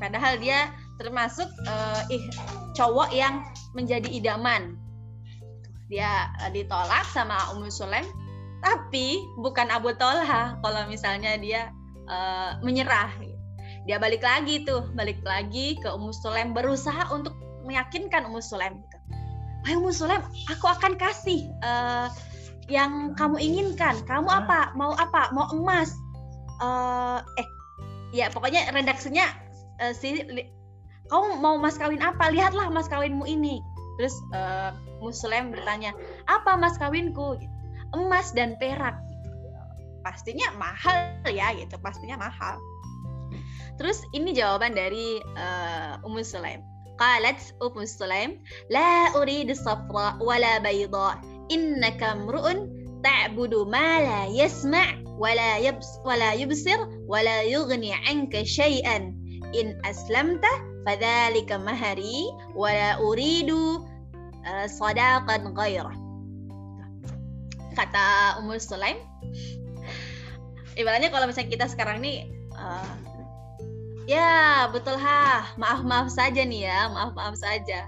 [0.00, 2.22] Padahal dia termasuk uh, ih
[2.74, 3.42] cowok yang
[3.74, 4.81] menjadi idaman
[5.92, 8.08] dia uh, ditolak sama Ummu Sulaim
[8.64, 11.68] tapi bukan Abu Tolha kalau misalnya dia
[12.08, 13.12] uh, menyerah
[13.84, 17.36] dia balik lagi tuh balik lagi ke Ummu Sulaim berusaha untuk
[17.68, 19.02] meyakinkan Ummu Sulaim gitu
[19.62, 20.18] Hai Muslim,
[20.50, 22.10] aku akan kasih uh,
[22.66, 23.94] yang kamu inginkan.
[24.10, 24.74] Kamu apa?
[24.74, 25.30] Mau apa?
[25.30, 25.94] Mau emas?
[26.58, 27.46] Uh, eh,
[28.10, 29.30] ya pokoknya redaksinya
[29.82, 30.18] uh, si
[31.10, 32.34] kamu mau mas kawin apa?
[32.34, 33.62] Lihatlah mas kawinmu ini.
[34.02, 35.90] Terus uh, Muslim bertanya,
[36.30, 37.36] apa mas kawinku?
[37.42, 37.50] Gitu.
[37.92, 38.96] Emas dan perak.
[39.10, 39.30] Gitu.
[40.06, 41.74] Pastinya mahal ya, gitu.
[41.82, 42.56] Pastinya mahal.
[43.80, 46.62] Terus ini jawaban dari uh, Ummu Sulaim.
[47.00, 48.38] Qalat Ummu Sulaim,
[48.70, 51.18] "La uridu safra wa la bayda.
[51.50, 52.68] Innaka mru'un
[53.02, 56.78] ta'budu ma la yasma' wa la yabs wa la yubsir
[57.10, 59.16] wa la yughni 'anka shay'an.
[59.52, 60.48] In aslamta
[60.86, 63.84] fadzalika mahari wa uridu
[64.42, 65.94] Eh, sadaqan ghairah
[67.72, 68.98] kata Umur Sulaim
[70.76, 72.28] ibaratnya kalau misalnya kita sekarang nih
[72.58, 72.94] uh,
[74.10, 77.86] ya betul ha maaf maaf saja nih ya maaf maaf saja.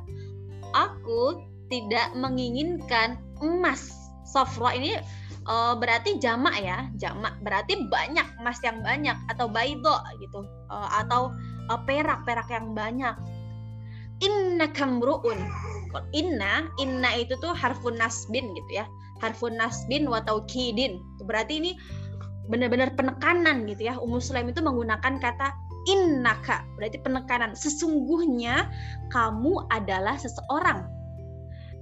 [0.74, 3.94] Aku tidak menginginkan emas.
[4.24, 4.98] Sofro ini
[5.46, 7.34] uh, berarti jamak ya jamak.
[7.42, 11.34] Berarti banyak emas yang banyak atau baido gitu uh, atau
[11.70, 13.14] uh, perak perak yang banyak.
[14.22, 15.38] Inna kamruun
[16.16, 18.88] Inna, inna itu tuh harfun nasbin gitu ya,
[19.20, 20.98] harfun nasbin wa taukidin.
[21.22, 21.72] Berarti ini
[22.48, 23.94] benar-benar penekanan gitu ya.
[24.00, 25.54] Ummu Sulaim itu menggunakan kata
[25.84, 27.52] innaka, berarti penekanan.
[27.52, 28.68] Sesungguhnya
[29.12, 30.88] kamu adalah seseorang.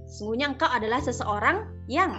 [0.07, 2.13] Sesungguhnya engkau adalah seseorang yang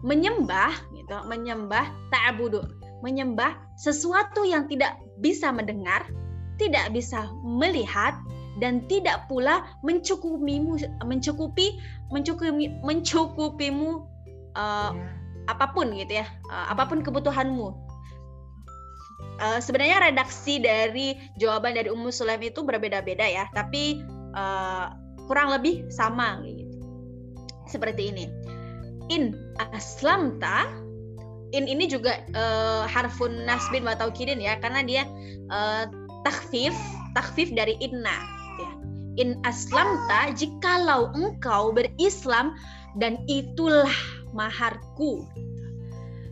[0.00, 2.64] menyembah gitu, menyembah ta'budu,
[3.04, 6.08] menyembah sesuatu yang tidak bisa mendengar,
[6.56, 8.16] tidak bisa melihat
[8.60, 11.80] dan tidak pula mencukupimu mencukupi
[12.12, 13.90] mencukupi mencukupimu
[14.54, 14.92] uh,
[15.48, 17.74] apa pun gitu ya, uh, apa pun kebutuhanmu.
[19.40, 24.04] Uh, sebenarnya redaksi dari jawaban dari Ummu Sulaim itu berbeda-beda ya, tapi
[24.36, 24.92] uh,
[25.24, 26.68] kurang lebih sama gitu.
[27.64, 28.28] Seperti ini
[29.10, 29.34] in
[29.74, 30.70] aslamta
[31.50, 35.02] in ini juga uh, harfun nasbin wa taukidin ya karena dia
[35.50, 35.84] uh,
[36.22, 36.72] takfif
[37.12, 38.39] takfif dari inna ya.
[39.20, 42.56] In aslamta jikalau engkau berislam
[42.96, 43.92] dan itulah
[44.32, 45.28] maharku.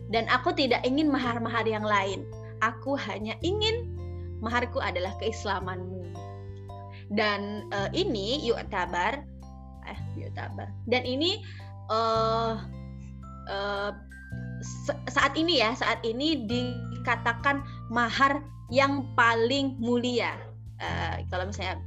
[0.09, 2.25] Dan aku tidak ingin mahar-mahar yang lain.
[2.65, 3.93] Aku hanya ingin
[4.41, 6.09] maharku adalah keislamanmu.
[7.13, 9.21] Dan uh, ini yuk tabar
[9.89, 11.41] eh yuk tabar dan ini
[11.89, 12.61] uh,
[13.49, 13.91] uh,
[15.09, 20.37] saat ini ya saat ini dikatakan mahar yang paling mulia.
[20.79, 21.81] Uh, kalau misalnya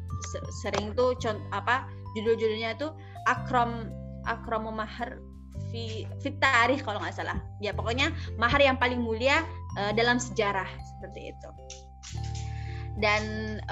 [0.62, 2.88] sering tuh contoh apa judul-judulnya itu
[3.26, 3.90] akrom
[4.28, 5.18] akrom mahar
[5.72, 6.04] fi
[6.85, 7.40] kalau nggak salah.
[7.64, 9.42] Ya pokoknya mahar yang paling mulia
[9.80, 11.48] uh, dalam sejarah seperti itu.
[13.00, 13.22] Dan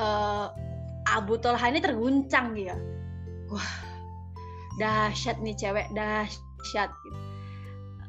[0.00, 0.48] uh,
[1.12, 2.76] Abu Talha ini terguncang dia.
[3.52, 3.90] Wah
[4.80, 7.18] dahsyat nih cewek dahsyat gitu.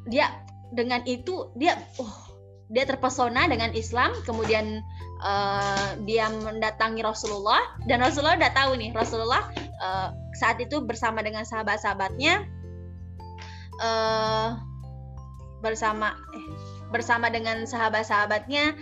[0.08, 0.32] dia
[0.72, 2.31] dengan itu dia oh
[2.72, 4.80] dia terpesona dengan Islam kemudian
[5.20, 9.44] uh, dia mendatangi Rasulullah dan Rasulullah udah tahu nih Rasulullah
[9.84, 12.48] uh, saat itu bersama dengan sahabat-sahabatnya
[13.84, 14.56] uh,
[15.62, 16.48] bersama eh,
[16.90, 18.74] bersama dengan sahabat-sahabatnya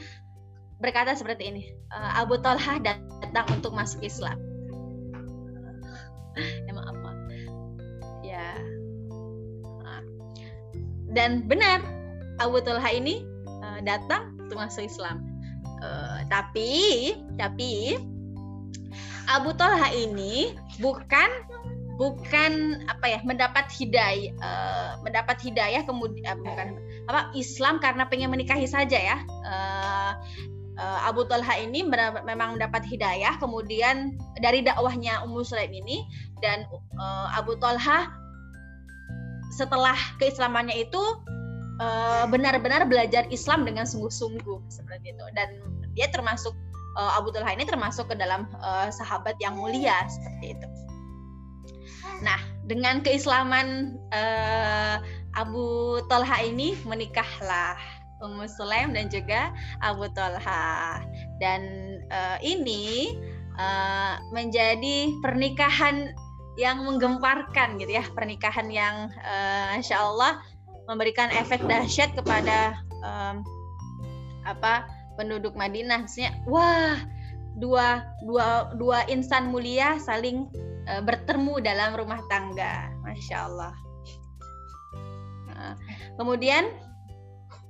[0.79, 4.39] berkata seperti ini uh, Abu Talha datang untuk masuk Islam.
[6.71, 7.09] Emang apa
[11.09, 11.81] dan benar
[12.39, 13.25] Abu Talha ini
[13.83, 15.25] datang untuk masuk Islam.
[15.79, 16.71] Uh, tapi
[17.39, 17.95] tapi
[19.31, 21.29] Abu Talha ini bukan
[21.99, 26.79] bukan apa ya mendapat hidayah uh, mendapat hidayah kemudian uh, bukan
[27.11, 30.15] apa Islam karena pengen menikahi saja ya uh,
[30.79, 31.83] uh, Abu Talha ini
[32.23, 36.07] memang mendapat hidayah kemudian dari dakwahnya Ummu Sulaim ini
[36.39, 36.63] dan
[36.95, 38.07] uh, Abu Talha
[39.51, 41.38] setelah keislamannya itu eh,
[42.27, 45.25] benar-benar uh, belajar Islam dengan sungguh-sungguh seperti itu.
[45.33, 45.63] Dan
[45.95, 46.51] dia termasuk
[46.99, 50.67] uh, Abu Talha ini termasuk ke dalam uh, sahabat yang mulia seperti itu.
[52.19, 54.99] Nah, dengan keislaman uh,
[55.39, 57.79] Abu Talha ini menikahlah
[58.19, 60.99] Ummu Sulaim dan juga Abu Talha.
[61.39, 61.61] Dan
[62.11, 63.15] uh, ini
[63.55, 66.11] uh, menjadi pernikahan
[66.59, 68.03] yang menggemparkan gitu ya.
[68.11, 70.43] Pernikahan yang uh, insya Allah
[70.89, 73.45] memberikan efek dahsyat kepada um,
[74.41, 76.09] apa penduduk Madinah.
[76.09, 76.97] Maksudnya wah
[77.61, 80.49] dua dua dua insan mulia saling
[80.89, 82.89] uh, bertemu dalam rumah tangga.
[83.05, 83.73] Masya Allah.
[85.53, 85.73] Nah,
[86.17, 86.73] kemudian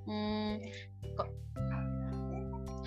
[0.08, 0.64] hmm,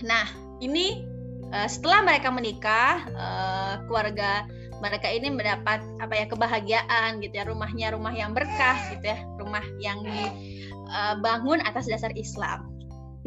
[0.00, 0.26] nah
[0.64, 1.04] ini
[1.52, 4.48] uh, setelah mereka menikah uh, keluarga
[4.82, 9.18] mereka ini mendapat apa ya kebahagiaan gitu ya rumahnya rumah yang berkah gitu ya
[9.52, 12.72] rumah yang dibangun uh, atas dasar Islam.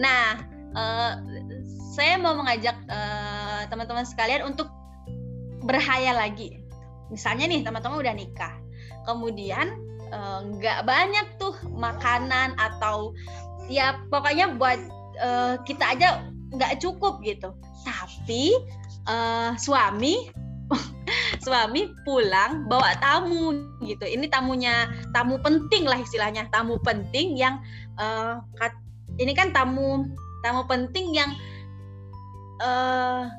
[0.02, 0.42] Nah,
[0.74, 1.22] uh,
[1.94, 4.66] saya mau mengajak uh, teman-teman sekalian untuk
[5.70, 6.58] berhayal lagi.
[7.14, 8.58] Misalnya nih teman-teman udah nikah,
[9.06, 9.78] kemudian
[10.58, 13.14] nggak uh, banyak tuh makanan atau
[13.70, 14.82] ya pokoknya buat
[15.22, 16.26] uh, kita aja
[16.58, 17.54] nggak cukup gitu.
[17.86, 18.58] Tapi
[19.06, 20.34] uh, suami
[21.46, 23.54] suami pulang bawa tamu
[23.86, 24.06] gitu.
[24.06, 27.62] Ini tamunya tamu penting lah istilahnya, tamu penting yang
[28.02, 28.42] uh,
[29.22, 30.10] ini kan tamu
[30.42, 31.32] tamu penting yang
[32.62, 33.30] uh,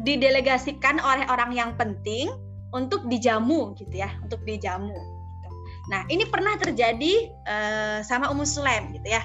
[0.00, 2.32] didelegasikan oleh orang yang penting
[2.72, 4.96] untuk dijamu gitu ya, untuk dijamu.
[4.96, 5.48] Gitu.
[5.92, 9.20] Nah ini pernah terjadi uh, sama Ummu Sulaim gitu ya.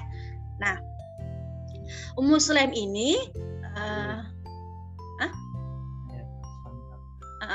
[0.60, 0.76] Nah
[2.20, 3.16] Ummu Sulaim ini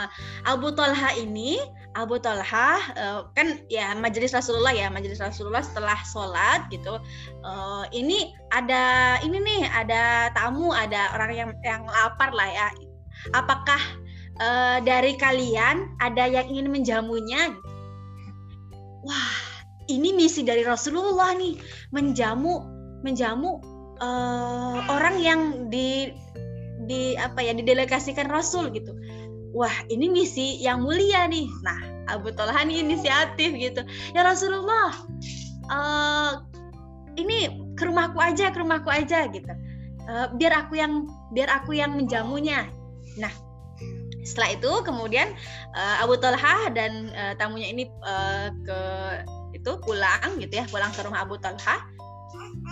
[0.04, 0.10] uh,
[0.48, 1.60] Abu Talha ini
[1.94, 6.98] Abu Talha uh, kan ya majelis Rasulullah ya majelis Rasulullah setelah sholat gitu
[7.46, 12.68] uh, ini ada ini nih ada tamu ada orang yang yang lapar lah ya.
[13.32, 13.80] Apakah
[14.42, 17.56] uh, dari kalian ada yang ingin menjamunya?
[19.06, 19.54] Wah
[19.92, 21.60] ini misi dari Rasulullah nih
[21.92, 22.64] menjamu
[23.04, 23.60] menjamu
[24.00, 26.12] uh, orang yang di
[26.84, 28.92] di apa ya didelegasikan Rasul gitu
[29.54, 31.48] wah ini misi yang mulia nih.
[31.62, 33.82] Nah Abu Talha ini inisiatif gitu.
[34.12, 34.92] Ya Rasulullah
[35.70, 36.44] uh,
[37.16, 39.54] ini ke rumahku aja ke rumahku aja gitu.
[40.04, 42.68] Uh, biar aku yang biar aku yang menjamunya.
[43.22, 43.32] Nah
[44.24, 45.32] setelah itu kemudian
[45.76, 48.80] uh, Abu Talha dan uh, tamunya ini uh, ke
[49.54, 51.84] itu pulang gitu ya pulang ke rumah Abu Talha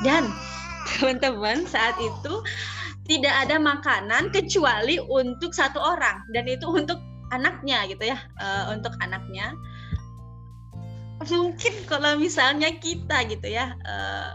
[0.02, 0.28] dan
[0.98, 2.34] teman-teman saat itu
[3.12, 6.96] tidak ada makanan kecuali untuk satu orang dan itu untuk
[7.36, 9.52] anaknya gitu ya uh, untuk anaknya.
[11.28, 14.32] Mungkin kalau misalnya kita gitu ya uh,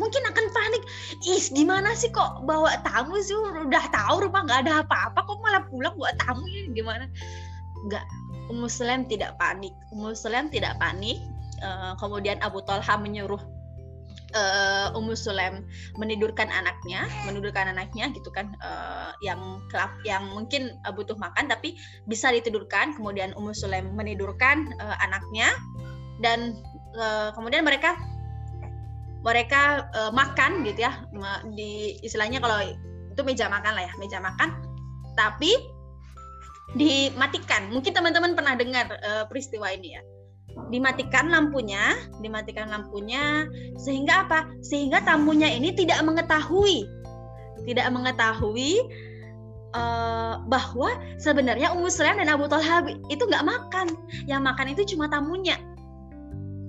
[0.00, 0.82] mungkin akan panik.
[1.28, 3.36] Ih gimana sih kok bawa tamu sih?
[3.36, 6.72] Udah tahu rumah nggak ada apa-apa kok malah pulang buat tamu ini?
[6.72, 7.04] Gimana?
[7.84, 8.04] Nggak.
[8.50, 9.76] Muslim tidak panik.
[9.92, 11.20] Muslim tidak panik.
[11.60, 13.59] Uh, kemudian Abu Talha menyuruh
[14.34, 15.66] uh, Ummu Sulaim
[15.98, 21.78] menidurkan anaknya, menidurkan anaknya gitu kan uh, yang kelap yang mungkin uh, butuh makan tapi
[22.06, 22.94] bisa ditidurkan.
[22.94, 25.50] Kemudian Ummu Sulaim menidurkan uh, anaknya
[26.22, 26.58] dan
[26.96, 27.96] uh, kemudian mereka
[29.20, 30.92] mereka uh, makan gitu ya.
[31.54, 32.58] Di istilahnya kalau
[33.10, 34.54] itu meja makan lah ya meja makan.
[35.18, 35.52] Tapi
[36.78, 37.66] dimatikan.
[37.74, 40.02] Mungkin teman-teman pernah dengar uh, peristiwa ini ya
[40.70, 43.46] dimatikan lampunya, dimatikan lampunya
[43.78, 44.50] sehingga apa?
[44.62, 47.00] Sehingga tamunya ini tidak mengetahui
[47.64, 48.80] tidak mengetahui
[49.76, 53.86] uh, bahwa sebenarnya Ummu Sulaim dan Abu Talha itu nggak makan.
[54.24, 55.56] Yang makan itu cuma tamunya.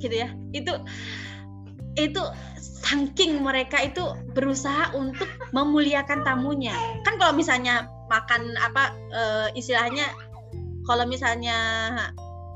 [0.01, 0.29] Gitu ya.
[0.51, 0.81] Itu
[1.99, 2.23] itu
[2.57, 6.75] saking mereka itu berusaha untuk memuliakan tamunya.
[7.03, 10.07] Kan kalau misalnya makan apa uh, istilahnya
[10.87, 11.57] kalau misalnya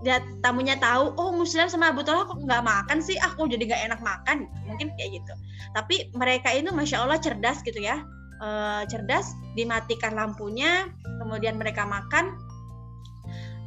[0.05, 3.17] dia tamunya tahu oh muslim sama Abu Talha kok nggak makan sih?
[3.17, 4.45] Aku ah, jadi nggak enak makan?
[4.69, 5.33] Mungkin kayak gitu.
[5.73, 8.05] Tapi mereka itu masya Allah cerdas gitu ya.
[8.37, 8.49] E,
[8.85, 10.85] cerdas dimatikan lampunya
[11.25, 12.37] kemudian mereka makan.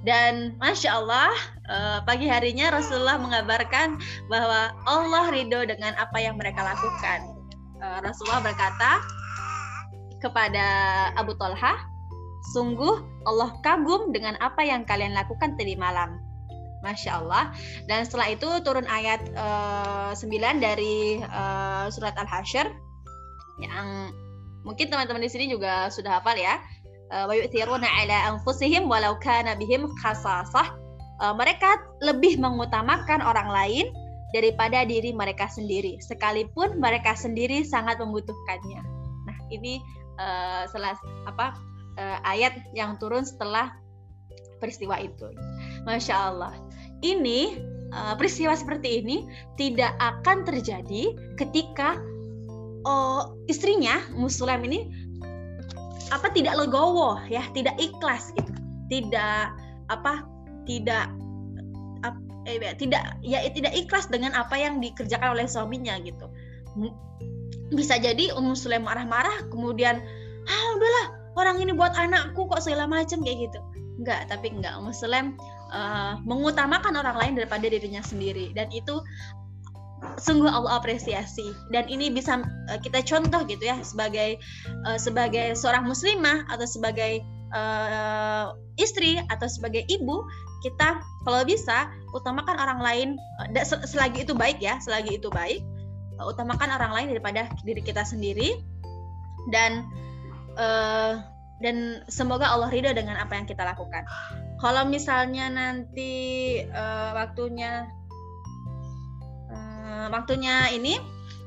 [0.06, 1.34] Dan masya Allah
[1.66, 3.98] e, pagi harinya Rasulullah mengabarkan
[4.30, 7.34] bahwa Allah ridho dengan apa yang mereka lakukan.
[7.82, 9.02] E, Rasulullah berkata
[10.22, 10.66] kepada
[11.18, 11.98] Abu Talha
[12.54, 16.27] Sungguh Allah kagum dengan apa yang kalian lakukan tadi malam.
[16.82, 17.50] Masya Allah.
[17.86, 22.70] Dan setelah itu turun ayat uh, eh, 9 dari uh, surat Al-Hasyr
[23.58, 24.14] yang
[24.62, 26.62] mungkin teman-teman di sini juga sudah hafal ya.
[27.08, 30.76] Eh, wa yu'thiruna ala anfusihim walau kana bihim khasasah.
[31.34, 33.90] mereka lebih mengutamakan orang lain
[34.30, 38.86] daripada diri mereka sendiri, sekalipun mereka sendiri sangat membutuhkannya.
[39.26, 39.82] Nah, ini
[40.14, 40.94] uh, setelah
[41.26, 41.58] apa
[41.98, 43.74] uh, ayat yang turun setelah
[44.62, 45.26] peristiwa itu.
[45.82, 46.54] Masya Allah
[47.02, 47.60] ini
[47.94, 51.98] uh, peristiwa seperti ini tidak akan terjadi ketika
[52.84, 54.88] uh, istrinya Muslim ini
[56.08, 58.52] apa tidak legowo ya tidak ikhlas gitu.
[58.88, 59.44] Tidak
[59.92, 60.24] apa
[60.64, 61.12] tidak
[62.48, 66.26] eh, ya, tidak ya tidak ikhlas dengan apa yang dikerjakan oleh suaminya gitu.
[67.68, 70.00] Bisa jadi Ummu Sulaim marah-marah kemudian
[70.48, 71.06] ah udahlah
[71.36, 73.60] orang ini buat anakku kok segala macam kayak gitu.
[74.00, 74.80] Enggak tapi enggak.
[74.80, 75.36] Ummu Sulaim
[75.72, 78.52] uh, mengutamakan orang lain daripada dirinya sendiri.
[78.56, 79.00] Dan itu
[80.18, 81.54] sungguh Allah apresiasi.
[81.70, 84.38] Dan ini bisa uh, kita contoh gitu ya sebagai
[84.86, 87.22] uh, sebagai seorang muslimah atau sebagai
[87.54, 90.22] uh, istri atau sebagai ibu
[90.58, 93.08] kita kalau bisa utamakan orang lain
[93.42, 95.62] uh, selagi itu baik ya selagi itu baik
[96.18, 98.58] uh, utamakan orang lain daripada diri kita sendiri.
[99.48, 99.86] Dan
[100.60, 101.24] uh,
[101.58, 104.06] dan semoga Allah ridho dengan apa yang kita lakukan.
[104.58, 107.86] Kalau misalnya nanti uh, waktunya
[109.54, 110.98] uh, waktunya ini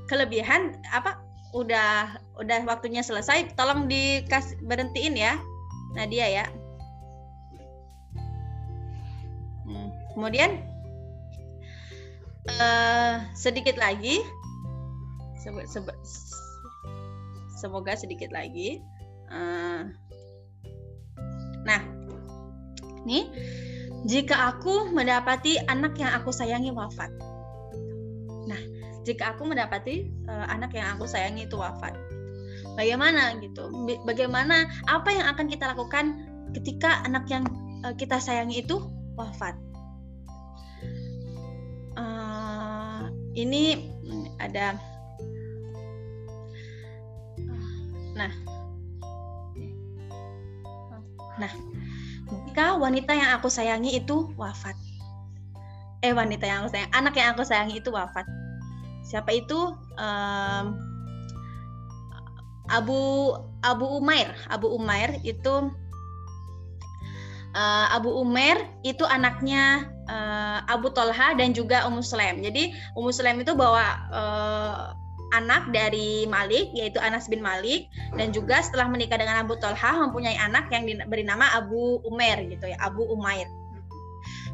[0.07, 1.19] kelebihan apa
[1.51, 5.35] udah udah waktunya selesai, tolong dikasih berhentiin ya,
[5.91, 6.45] Nadia ya.
[9.67, 9.91] Hmm.
[10.15, 10.63] Kemudian
[12.47, 14.23] uh, sedikit lagi,
[17.59, 18.79] semoga sedikit lagi.
[19.27, 19.91] Uh,
[21.61, 21.81] Nah,
[23.07, 23.29] nih,
[24.05, 27.13] jika aku mendapati anak yang aku sayangi wafat.
[28.49, 28.61] Nah,
[29.05, 31.93] jika aku mendapati uh, anak yang aku sayangi itu wafat.
[32.77, 33.67] Bagaimana gitu?
[34.07, 36.17] Bagaimana apa yang akan kita lakukan
[36.57, 37.45] ketika anak yang
[37.85, 38.81] uh, kita sayangi itu
[39.13, 39.53] wafat.
[41.99, 43.91] Uh, ini
[44.39, 44.79] ada
[48.11, 48.31] nah
[51.39, 51.51] nah
[52.51, 54.75] jika wanita yang aku sayangi itu wafat.
[56.03, 58.27] Eh wanita yang aku sayang anak yang aku sayangi itu wafat.
[59.07, 59.71] Siapa itu?
[59.95, 60.75] Um,
[62.67, 63.31] Abu
[63.63, 64.35] Abu Umair.
[64.51, 65.71] Abu Umair itu
[67.55, 72.43] uh, Abu Umair itu anaknya uh, Abu Tolha dan juga Ummu Sulaim.
[72.43, 74.91] Jadi Ummu Sulaim itu bawa uh,
[75.31, 77.87] anak dari Malik yaitu Anas bin Malik
[78.19, 82.67] dan juga setelah menikah dengan Abu Tolha mempunyai anak yang diberi nama Abu Umair gitu
[82.67, 83.47] ya Abu Umair.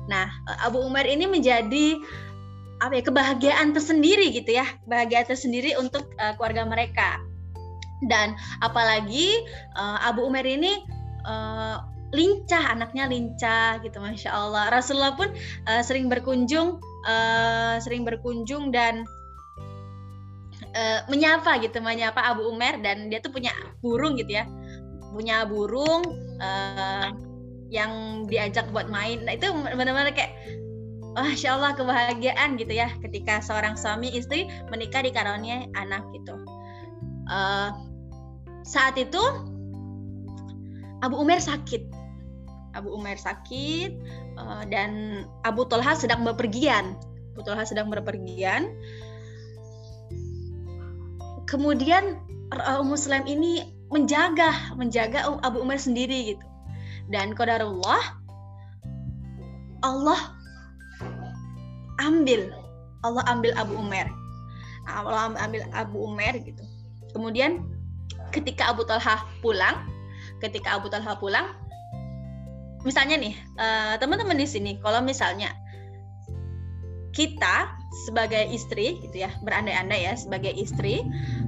[0.07, 0.30] Nah
[0.63, 1.97] Abu Umair ini menjadi
[2.78, 7.17] apa ya kebahagiaan tersendiri gitu ya bahagia tersendiri untuk uh, keluarga mereka
[8.05, 9.41] dan apalagi
[9.73, 10.86] uh, Abu Umair ini
[11.25, 11.82] uh,
[12.13, 15.34] lincah anaknya lincah gitu masya Allah Rasulullah pun
[15.67, 16.78] uh, sering berkunjung
[17.09, 19.03] uh, sering berkunjung dan
[20.78, 23.49] uh, menyapa gitu menyapa Abu Umar dan dia tuh punya
[23.82, 24.45] burung gitu ya.
[25.09, 26.05] Punya burung
[26.38, 27.09] uh,
[27.73, 29.25] yang diajak buat main.
[29.25, 30.38] Nah itu benar-benar kayak
[31.17, 36.38] Masya Allah kebahagiaan gitu ya ketika seorang suami istri menikah di karunia anak gitu.
[37.25, 37.73] Uh,
[38.61, 39.19] saat itu
[41.01, 41.89] Abu Umar sakit.
[42.78, 43.97] Abu Umar sakit
[44.38, 46.93] uh, dan Abu Tolha sedang bepergian
[47.38, 48.73] Abu Tolha sedang berpergian
[51.48, 52.20] kemudian
[52.54, 56.45] uh, Muslim ini menjaga menjaga Abu Umar sendiri gitu.
[57.08, 58.20] Dan qadarullah
[59.82, 60.36] Allah
[62.04, 62.52] ambil
[63.02, 64.12] Allah ambil Abu Umar.
[64.88, 66.64] Allah ambil Abu Umar gitu.
[67.16, 67.64] Kemudian
[68.32, 69.88] ketika Abu Talha pulang
[70.43, 71.56] ketika Abu Talha pulang
[72.84, 75.52] misalnya nih uh, teman-teman di sini kalau misalnya
[77.16, 81.04] kita sebagai istri gitu ya berandai-andai ya sebagai istri.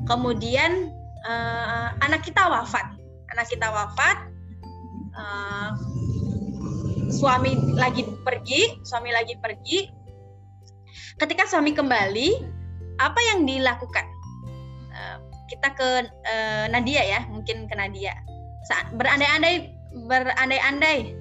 [0.08, 0.92] Kemudian
[1.28, 2.96] uh, anak kita wafat.
[3.36, 4.18] Anak kita wafat
[5.14, 5.70] uh,
[7.14, 9.80] suami lagi pergi suami lagi pergi.
[11.20, 12.30] Ketika suami kembali
[13.00, 14.08] apa yang dilakukan?
[14.90, 15.18] Uh,
[15.52, 18.16] kita ke uh, Nadia ya mungkin ke Nadia.
[18.96, 19.76] Berandai-andai
[20.08, 21.18] berandai-andai.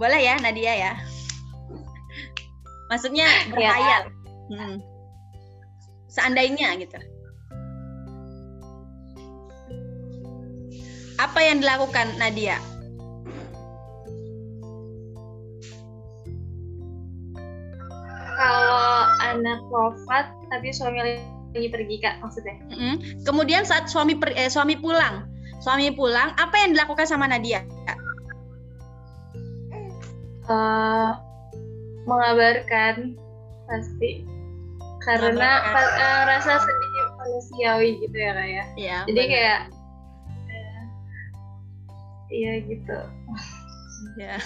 [0.00, 0.92] Boleh ya Nadia ya
[2.90, 3.46] maksudnya iya.
[3.54, 4.02] berhayal
[4.50, 4.76] hmm.
[6.10, 6.98] seandainya gitu
[11.22, 12.58] apa yang dilakukan Nadia
[18.40, 22.94] kalau anak wafat tapi suami lagi pergi kak maksudnya mm-hmm.
[23.28, 25.28] kemudian saat suami per, eh, suami pulang
[25.60, 27.62] suami pulang apa yang dilakukan sama Nadia
[30.48, 31.29] uh,
[32.10, 33.14] mengabarkan
[33.70, 34.26] pasti
[35.06, 38.64] karena uh, rasa sedih manusiawi gitu ya kak ya.
[38.76, 38.98] Iya.
[39.06, 39.32] Jadi bener.
[39.32, 39.60] kayak
[40.50, 40.82] uh,
[42.34, 42.98] iya gitu.
[44.18, 44.36] Ya,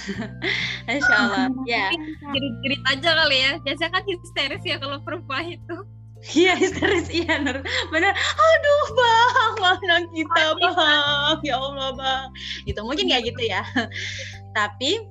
[0.91, 1.47] insya Allah.
[1.63, 1.91] Ya.
[2.31, 3.53] Jerit-jerit aja kali ya.
[3.63, 5.77] Biasanya kan histeris ya kalau perempuan itu.
[6.35, 7.63] Iya histeris iya Nur.
[7.91, 8.13] Benar.
[8.19, 11.39] Aduh bang, mana kita bang?
[11.47, 12.27] Ya Allah bang.
[12.67, 13.63] Gitu mungkin kayak gitu ya.
[14.59, 15.07] Tapi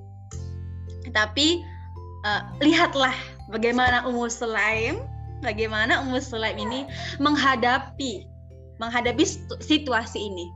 [1.12, 1.64] tapi
[2.24, 3.14] uh, lihatlah
[3.52, 5.04] bagaimana Ummu Sulaim,
[5.44, 6.88] bagaimana Ummu Sulaim ini
[7.20, 8.26] menghadapi
[8.82, 9.22] menghadapi
[9.62, 10.46] situasi ini.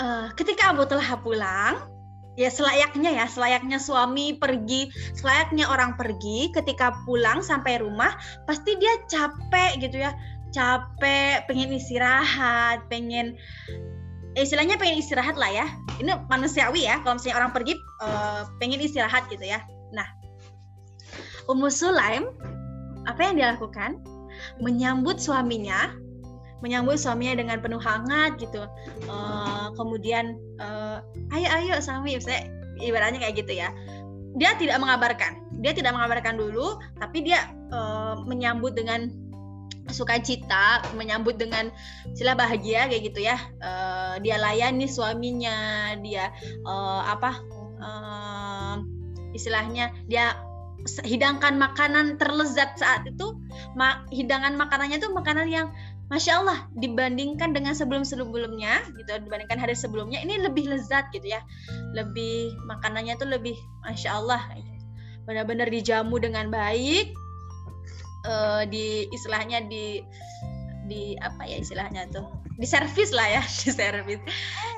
[0.00, 1.84] Uh, ketika Abu Talha pulang,
[2.40, 8.16] ya selayaknya ya, selayaknya suami pergi, selayaknya orang pergi, ketika pulang sampai rumah,
[8.48, 10.16] pasti dia capek gitu ya,
[10.50, 13.36] capek, pengen istirahat, pengen
[14.38, 15.66] istilahnya pengen istirahat lah ya.
[16.00, 17.00] Ini manusiawi ya.
[17.04, 19.60] Kalau misalnya orang pergi uh, pengen istirahat gitu ya.
[19.92, 20.08] Nah,
[21.50, 22.32] Ummu Sulaim
[23.04, 24.00] apa yang dia lakukan?
[24.58, 25.94] Menyambut suaminya,
[26.64, 28.64] menyambut suaminya dengan penuh hangat gitu.
[29.06, 31.04] Uh, kemudian uh,
[31.36, 32.48] ayo ayo suami, saya
[32.80, 33.68] ibaratnya kayak gitu ya.
[34.40, 39.12] Dia tidak mengabarkan, dia tidak mengabarkan dulu, tapi dia uh, menyambut dengan
[39.92, 41.70] sukacita menyambut dengan
[42.16, 43.36] sila bahagia kayak gitu ya.
[43.60, 46.32] Uh, dia layani suaminya dia
[46.64, 47.30] uh, apa
[47.80, 48.76] uh,
[49.36, 50.36] istilahnya dia
[51.06, 53.38] hidangkan makanan terlezat saat itu
[53.78, 55.70] ma hidangan makanannya tuh makanan yang
[56.10, 61.40] masya Allah dibandingkan dengan sebelum sebelumnya gitu dibandingkan hari sebelumnya ini lebih lezat gitu ya.
[61.94, 64.42] Lebih makanannya tuh lebih masya Allah
[65.22, 67.14] benar-benar dijamu dengan baik
[68.26, 70.02] uh, di istilahnya di
[70.90, 72.26] di apa ya istilahnya tuh
[72.58, 74.20] diservis lah ya diservis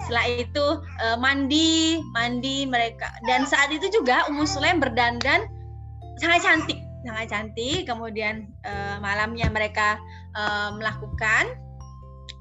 [0.04, 0.66] setelah itu
[1.00, 3.08] uh, mandi mandi mereka.
[3.24, 5.48] Dan saat itu juga Ummu Sulaim berdandan
[6.20, 7.88] sangat cantik sangat cantik.
[7.88, 10.00] Kemudian uh, malamnya mereka
[10.36, 11.56] uh, melakukan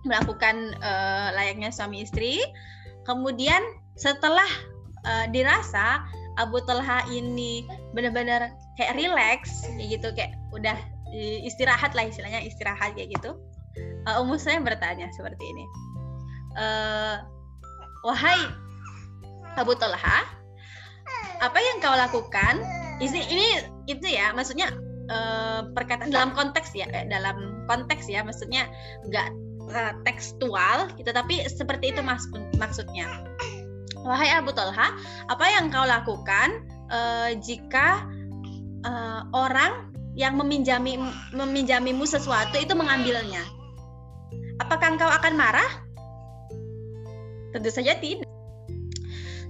[0.03, 2.43] melakukan uh, layaknya suami istri.
[3.07, 3.59] Kemudian
[3.95, 4.47] setelah
[5.07, 6.03] uh, dirasa
[6.39, 10.75] Abu Talha ini benar-benar kayak relax gitu kayak udah
[11.45, 13.37] istirahat lah istilahnya istirahat kayak gitu.
[14.09, 15.65] Uh, Ummu saya bertanya seperti ini.
[16.53, 17.17] Uh,
[18.05, 18.37] wahai
[19.57, 20.25] Abu Talha
[21.41, 22.61] apa yang kau lakukan?
[23.01, 23.47] Ini ini
[23.89, 24.71] itu ya maksudnya
[25.09, 28.69] uh, perkataan dalam konteks ya dalam konteks ya maksudnya
[29.09, 29.27] nggak
[29.73, 32.25] uh, tekstual gitu tapi seperti itu mas
[32.57, 33.07] maksudnya.
[34.03, 34.91] Wahai Abu Talha
[35.31, 38.03] apa yang kau lakukan uh, jika
[38.83, 41.01] uh, orang yang meminjami
[41.33, 43.41] meminjamimu sesuatu itu mengambilnya
[44.61, 45.71] apakah engkau akan marah?
[47.53, 48.27] Tentu saja tidak.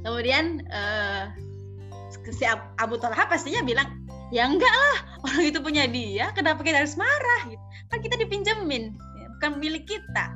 [0.04, 1.32] Kemudian uh,
[2.28, 2.44] si
[2.76, 4.04] Abu Talha pastinya bilang,
[4.36, 7.42] ya enggak lah, orang itu punya dia, kenapa kita harus marah?
[7.48, 7.64] Gitu.
[7.88, 10.36] Kan kita dipinjemin, ya, bukan milik kita.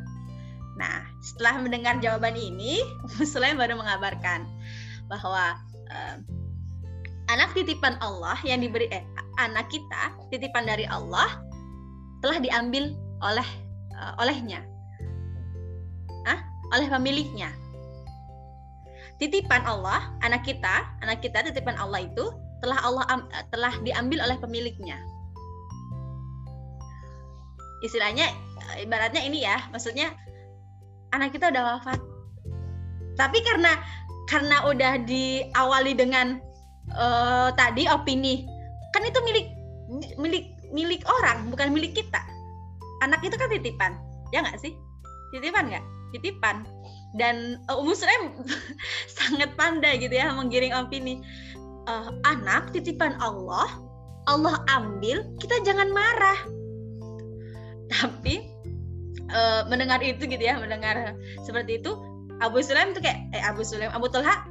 [0.79, 2.79] Nah, setelah mendengar jawaban ini,
[3.19, 4.47] Muslim baru mengabarkan
[5.11, 5.59] bahwa
[5.91, 6.15] uh,
[7.27, 9.03] anak titipan Allah yang diberi eh,
[9.39, 11.43] anak kita titipan dari Allah
[12.23, 13.47] telah diambil oleh
[13.93, 14.63] uh, olehnya.
[16.25, 16.39] Ah
[16.73, 17.51] oleh pemiliknya.
[19.17, 22.31] Titipan Allah anak kita anak kita titipan Allah itu
[22.63, 24.97] telah Allah uh, telah diambil oleh pemiliknya.
[27.85, 28.33] Istilahnya
[28.65, 30.15] uh, ibaratnya ini ya maksudnya
[31.11, 31.99] anak kita udah wafat.
[33.19, 33.77] Tapi karena
[34.29, 36.46] karena udah diawali dengan
[36.93, 38.47] uh, tadi opini.
[38.95, 39.47] Kan itu milik
[40.19, 42.21] milik milik orang bukan milik kita.
[43.03, 43.93] Anak itu kan titipan.
[44.31, 44.75] Ya nggak sih?
[45.35, 45.85] Titipan nggak?
[46.15, 46.63] Titipan.
[47.15, 48.45] Dan uh, Muslim
[49.17, 51.19] sangat pandai gitu ya menggiring opini.
[51.87, 53.67] Uh, anak titipan Allah
[54.27, 56.39] Allah ambil kita jangan marah.
[57.87, 58.57] Tapi
[59.31, 61.95] uh, mendengar itu gitu ya mendengar seperti itu
[62.43, 64.45] Abu Sulaim itu kayak eh Abu Sulaim Abu Talha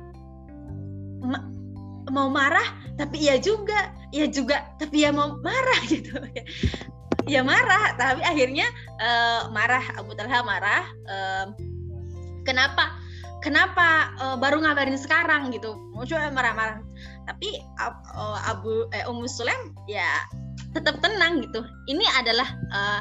[1.22, 1.38] ma
[2.10, 3.92] mau marah tapi iya juga.
[4.14, 6.14] Iya juga tapi ya mau marah gitu.
[7.26, 8.70] Ya marah tapi akhirnya
[9.02, 11.46] uh, marah Abu Talha marah uh,
[12.46, 13.02] kenapa?
[13.44, 15.76] Kenapa uh, baru ngabarin sekarang gitu?
[15.94, 16.82] Coba marah-marah.
[17.30, 20.24] Tapi uh, Abu eh, Ummu Sulaim ya
[20.72, 21.62] tetap tenang gitu.
[21.86, 23.00] Ini adalah uh,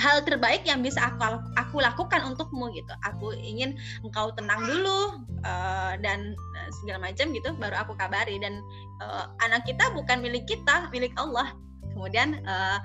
[0.00, 1.22] hal terbaik yang bisa aku
[1.54, 6.34] aku lakukan untukmu gitu aku ingin engkau tenang dulu uh, dan
[6.82, 8.58] segala macam gitu baru aku kabari dan
[9.04, 11.54] uh, anak kita bukan milik kita milik Allah
[11.94, 12.78] kemudian uh,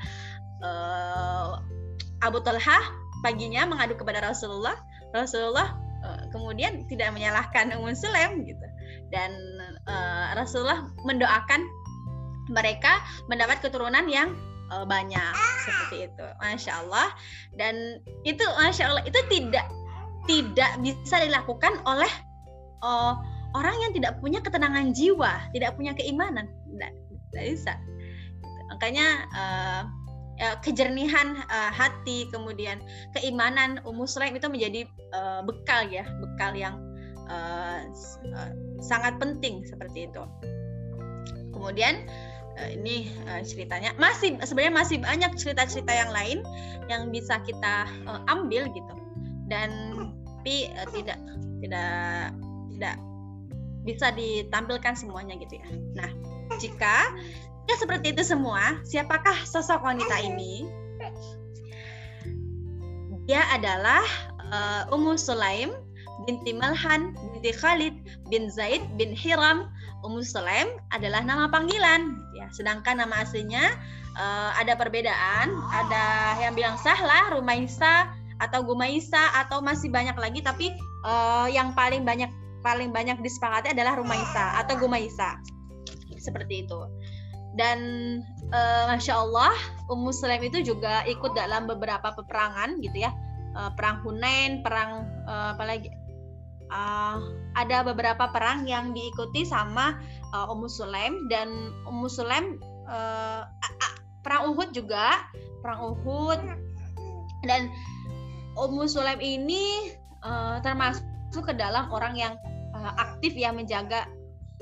[0.62, 1.62] uh,
[2.24, 2.80] Abu Talha
[3.22, 4.78] paginya mengadu kepada Rasulullah.
[5.14, 5.78] Rasulullah
[6.30, 8.68] kemudian tidak menyalahkan Ummu Sulaim gitu.
[9.10, 9.34] Dan
[9.90, 11.66] uh, Rasulullah mendoakan
[12.52, 14.38] mereka mendapat keturunan yang
[14.72, 15.34] uh, banyak
[15.66, 16.26] seperti itu.
[16.42, 17.08] Masya Allah.
[17.54, 19.68] Dan itu Masya Allah itu tidak
[20.26, 22.10] tidak bisa dilakukan oleh
[22.82, 23.14] uh,
[23.54, 26.50] orang yang tidak punya ketenangan jiwa, tidak punya keimanan.
[26.70, 26.92] Tidak,
[27.32, 27.74] tidak bisa.
[28.74, 29.84] Makanya uh,
[30.60, 32.84] kejernihan uh, hati kemudian
[33.16, 34.84] keimanan Sulaim itu menjadi
[35.16, 36.76] uh, bekal ya bekal yang
[37.32, 37.88] uh,
[38.36, 38.52] uh,
[38.84, 40.24] sangat penting seperti itu
[41.56, 42.04] kemudian
[42.58, 46.40] uh, ini uh, ceritanya masih sebenarnya masih banyak cerita-cerita yang lain
[46.92, 48.94] yang bisa kita uh, ambil gitu
[49.52, 49.72] dan
[50.42, 51.18] tapi uh, tidak
[51.62, 52.34] tidak
[52.76, 52.98] tidak
[53.86, 56.10] bisa ditampilkan semuanya gitu ya nah
[56.62, 57.14] jika
[57.66, 58.78] Ya seperti itu semua.
[58.86, 60.70] Siapakah sosok wanita ini?
[63.26, 64.06] Dia adalah
[64.54, 65.74] uh, Ummu Sulaim
[66.30, 67.96] binti Malhan binti Khalid
[68.30, 69.66] bin Zaid bin Hiram.
[70.06, 72.22] Ummu Sulaim adalah nama panggilan.
[72.46, 73.74] Ya, sedangkan nama aslinya
[74.14, 75.50] uh, ada perbedaan.
[75.74, 76.06] Ada
[76.46, 80.46] yang bilang Sahlah, Rumaisa atau Gumaisa atau masih banyak lagi.
[80.46, 82.30] Tapi uh, yang paling banyak
[82.62, 85.42] paling banyak disepakati adalah Rumaisa atau Gumaisa.
[86.22, 86.80] Seperti itu
[87.56, 87.80] dan
[88.52, 89.56] uh, masya Allah
[89.88, 93.16] Ummu Sulaim itu juga ikut dalam beberapa peperangan gitu ya
[93.56, 95.90] uh, perang Hunain perang uh, apalagi
[96.72, 97.18] uh,
[97.56, 100.00] ada beberapa perang yang diikuti sama
[100.34, 102.60] uh, Ummu Sulaim dan Ummu Sulaim
[102.90, 103.46] uh,
[104.26, 105.30] perang Uhud juga
[105.62, 106.42] perang Uhud.
[107.46, 107.70] Dan
[108.58, 109.94] Ummu Sulaim ini
[110.26, 111.06] uh, termasuk
[111.46, 112.34] ke dalam orang yang
[112.74, 114.10] uh, aktif ya menjaga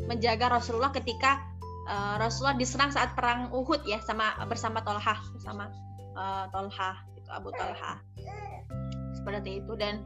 [0.10, 1.40] menjaga Rasulullah ketika
[1.88, 5.70] uh, Rasulullah diserang saat perang Uhud ya sama bersama Tolha bersama
[6.18, 8.02] uh, Tolha itu Abu Tolha
[9.24, 9.74] seperti itu.
[9.80, 10.04] Dan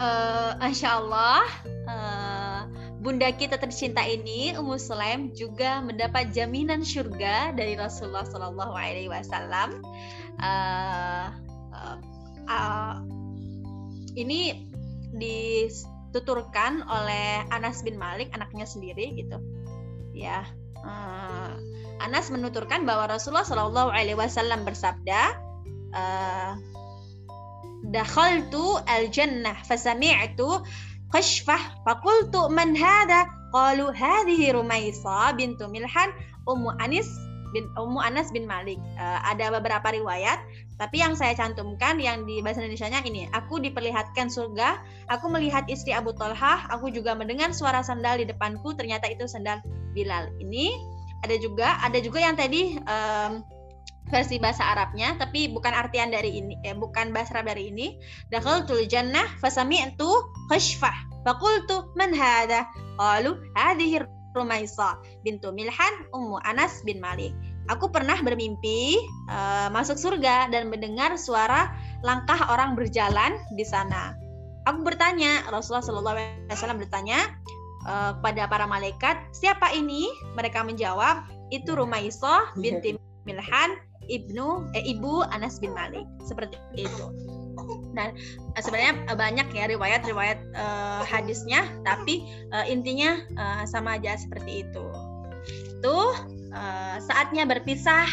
[0.00, 1.44] uh, masya Allah
[1.86, 2.60] uh,
[3.04, 9.84] bunda kita tercinta ini Ummu Sulaim juga mendapat jaminan surga dari Rasulullah Shallallahu Alaihi Wasallam.
[10.40, 11.26] Uh,
[11.76, 11.96] uh,
[12.48, 12.96] uh,
[14.16, 14.66] ini
[15.14, 19.38] dituturkan oleh Anas bin Malik anaknya sendiri gitu
[20.14, 20.46] ya
[20.82, 21.54] uh,
[22.00, 25.36] Anas menuturkan bahwa Rasulullah Shallallahu Alaihi Wasallam bersabda
[25.92, 26.52] uh,
[27.88, 30.60] dakhaltu al-jannah fasami'tu
[31.08, 36.12] kashfah faqultu man hadha qalu hadhihi Rumaisa bintu Milhan
[36.46, 37.08] Ummu Anis
[37.50, 38.78] bin Ummu Anas bin Malik.
[38.94, 40.38] Uh, ada beberapa riwayat,
[40.78, 44.78] tapi yang saya cantumkan yang di bahasa Indonesia-nya ini, aku diperlihatkan surga,
[45.10, 49.58] aku melihat istri Abu Talhah, aku juga mendengar suara sandal di depanku, ternyata itu sandal
[49.90, 50.30] Bilal.
[50.38, 50.70] Ini
[51.26, 53.42] ada juga, ada juga yang tadi um,
[54.08, 58.00] versi bahasa Arabnya tapi bukan artian dari ini eh, bukan bahasa Arab dari ini.
[58.32, 60.08] Dakhaltul jannah fasami'tu
[60.48, 60.96] khashfah
[61.28, 62.64] faqultu man hadha
[62.96, 67.34] qalu hadhihi Rumaisa bintu Milhan Ummu Anas bin Malik.
[67.68, 68.98] Aku pernah bermimpi
[69.30, 71.70] uh, masuk surga dan mendengar suara
[72.02, 74.14] langkah orang berjalan di sana.
[74.66, 77.18] Aku bertanya Rasulullah Shallallahu Alaihi Wasallam bertanya
[77.86, 80.06] uh, kepada para malaikat siapa ini?
[80.38, 82.94] Mereka menjawab itu Rumaisa binti
[83.26, 87.06] Milhan ibnu eh, ibu Anas bin Malik seperti itu.
[87.94, 88.14] Dan
[88.56, 94.66] uh, sebenarnya uh, banyak ya riwayat-riwayat uh, hadisnya, tapi uh, intinya uh, sama aja seperti
[94.66, 94.86] itu.
[95.80, 95.98] Itu
[97.00, 98.04] saatnya berpisah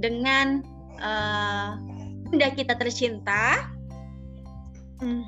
[0.00, 0.64] dengan
[0.98, 1.76] uh,
[2.32, 3.70] kita tercinta.
[5.04, 5.22] Hmm.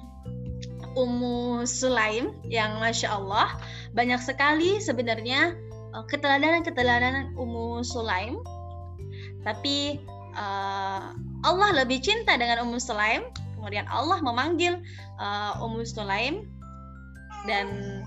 [0.97, 3.61] Ummu Sulaim yang masya Allah
[3.93, 5.53] banyak sekali sebenarnya
[6.09, 8.41] keteladanan-keteladanan Ummu Sulaim
[9.47, 10.03] tapi
[10.35, 11.15] uh,
[11.47, 13.31] Allah lebih cinta dengan Ummu Sulaim.
[13.55, 14.83] Kemudian Allah memanggil
[15.23, 16.51] uh, Ummu Sulaim.
[17.47, 18.03] Dan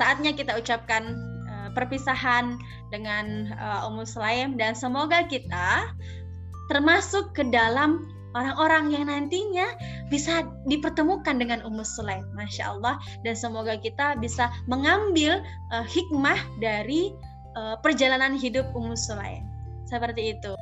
[0.00, 2.56] saatnya kita ucapkan uh, perpisahan
[2.88, 4.56] dengan uh, Ummu Sulaim.
[4.56, 5.92] Dan semoga kita
[6.72, 9.68] termasuk ke dalam orang-orang yang nantinya
[10.08, 17.12] bisa dipertemukan dengan Ummu Sulaim, masya Allah, dan semoga kita bisa mengambil uh, hikmah dari
[17.54, 19.53] uh, perjalanan hidup Ummu Sulaim.
[19.84, 20.52] Seperti itu.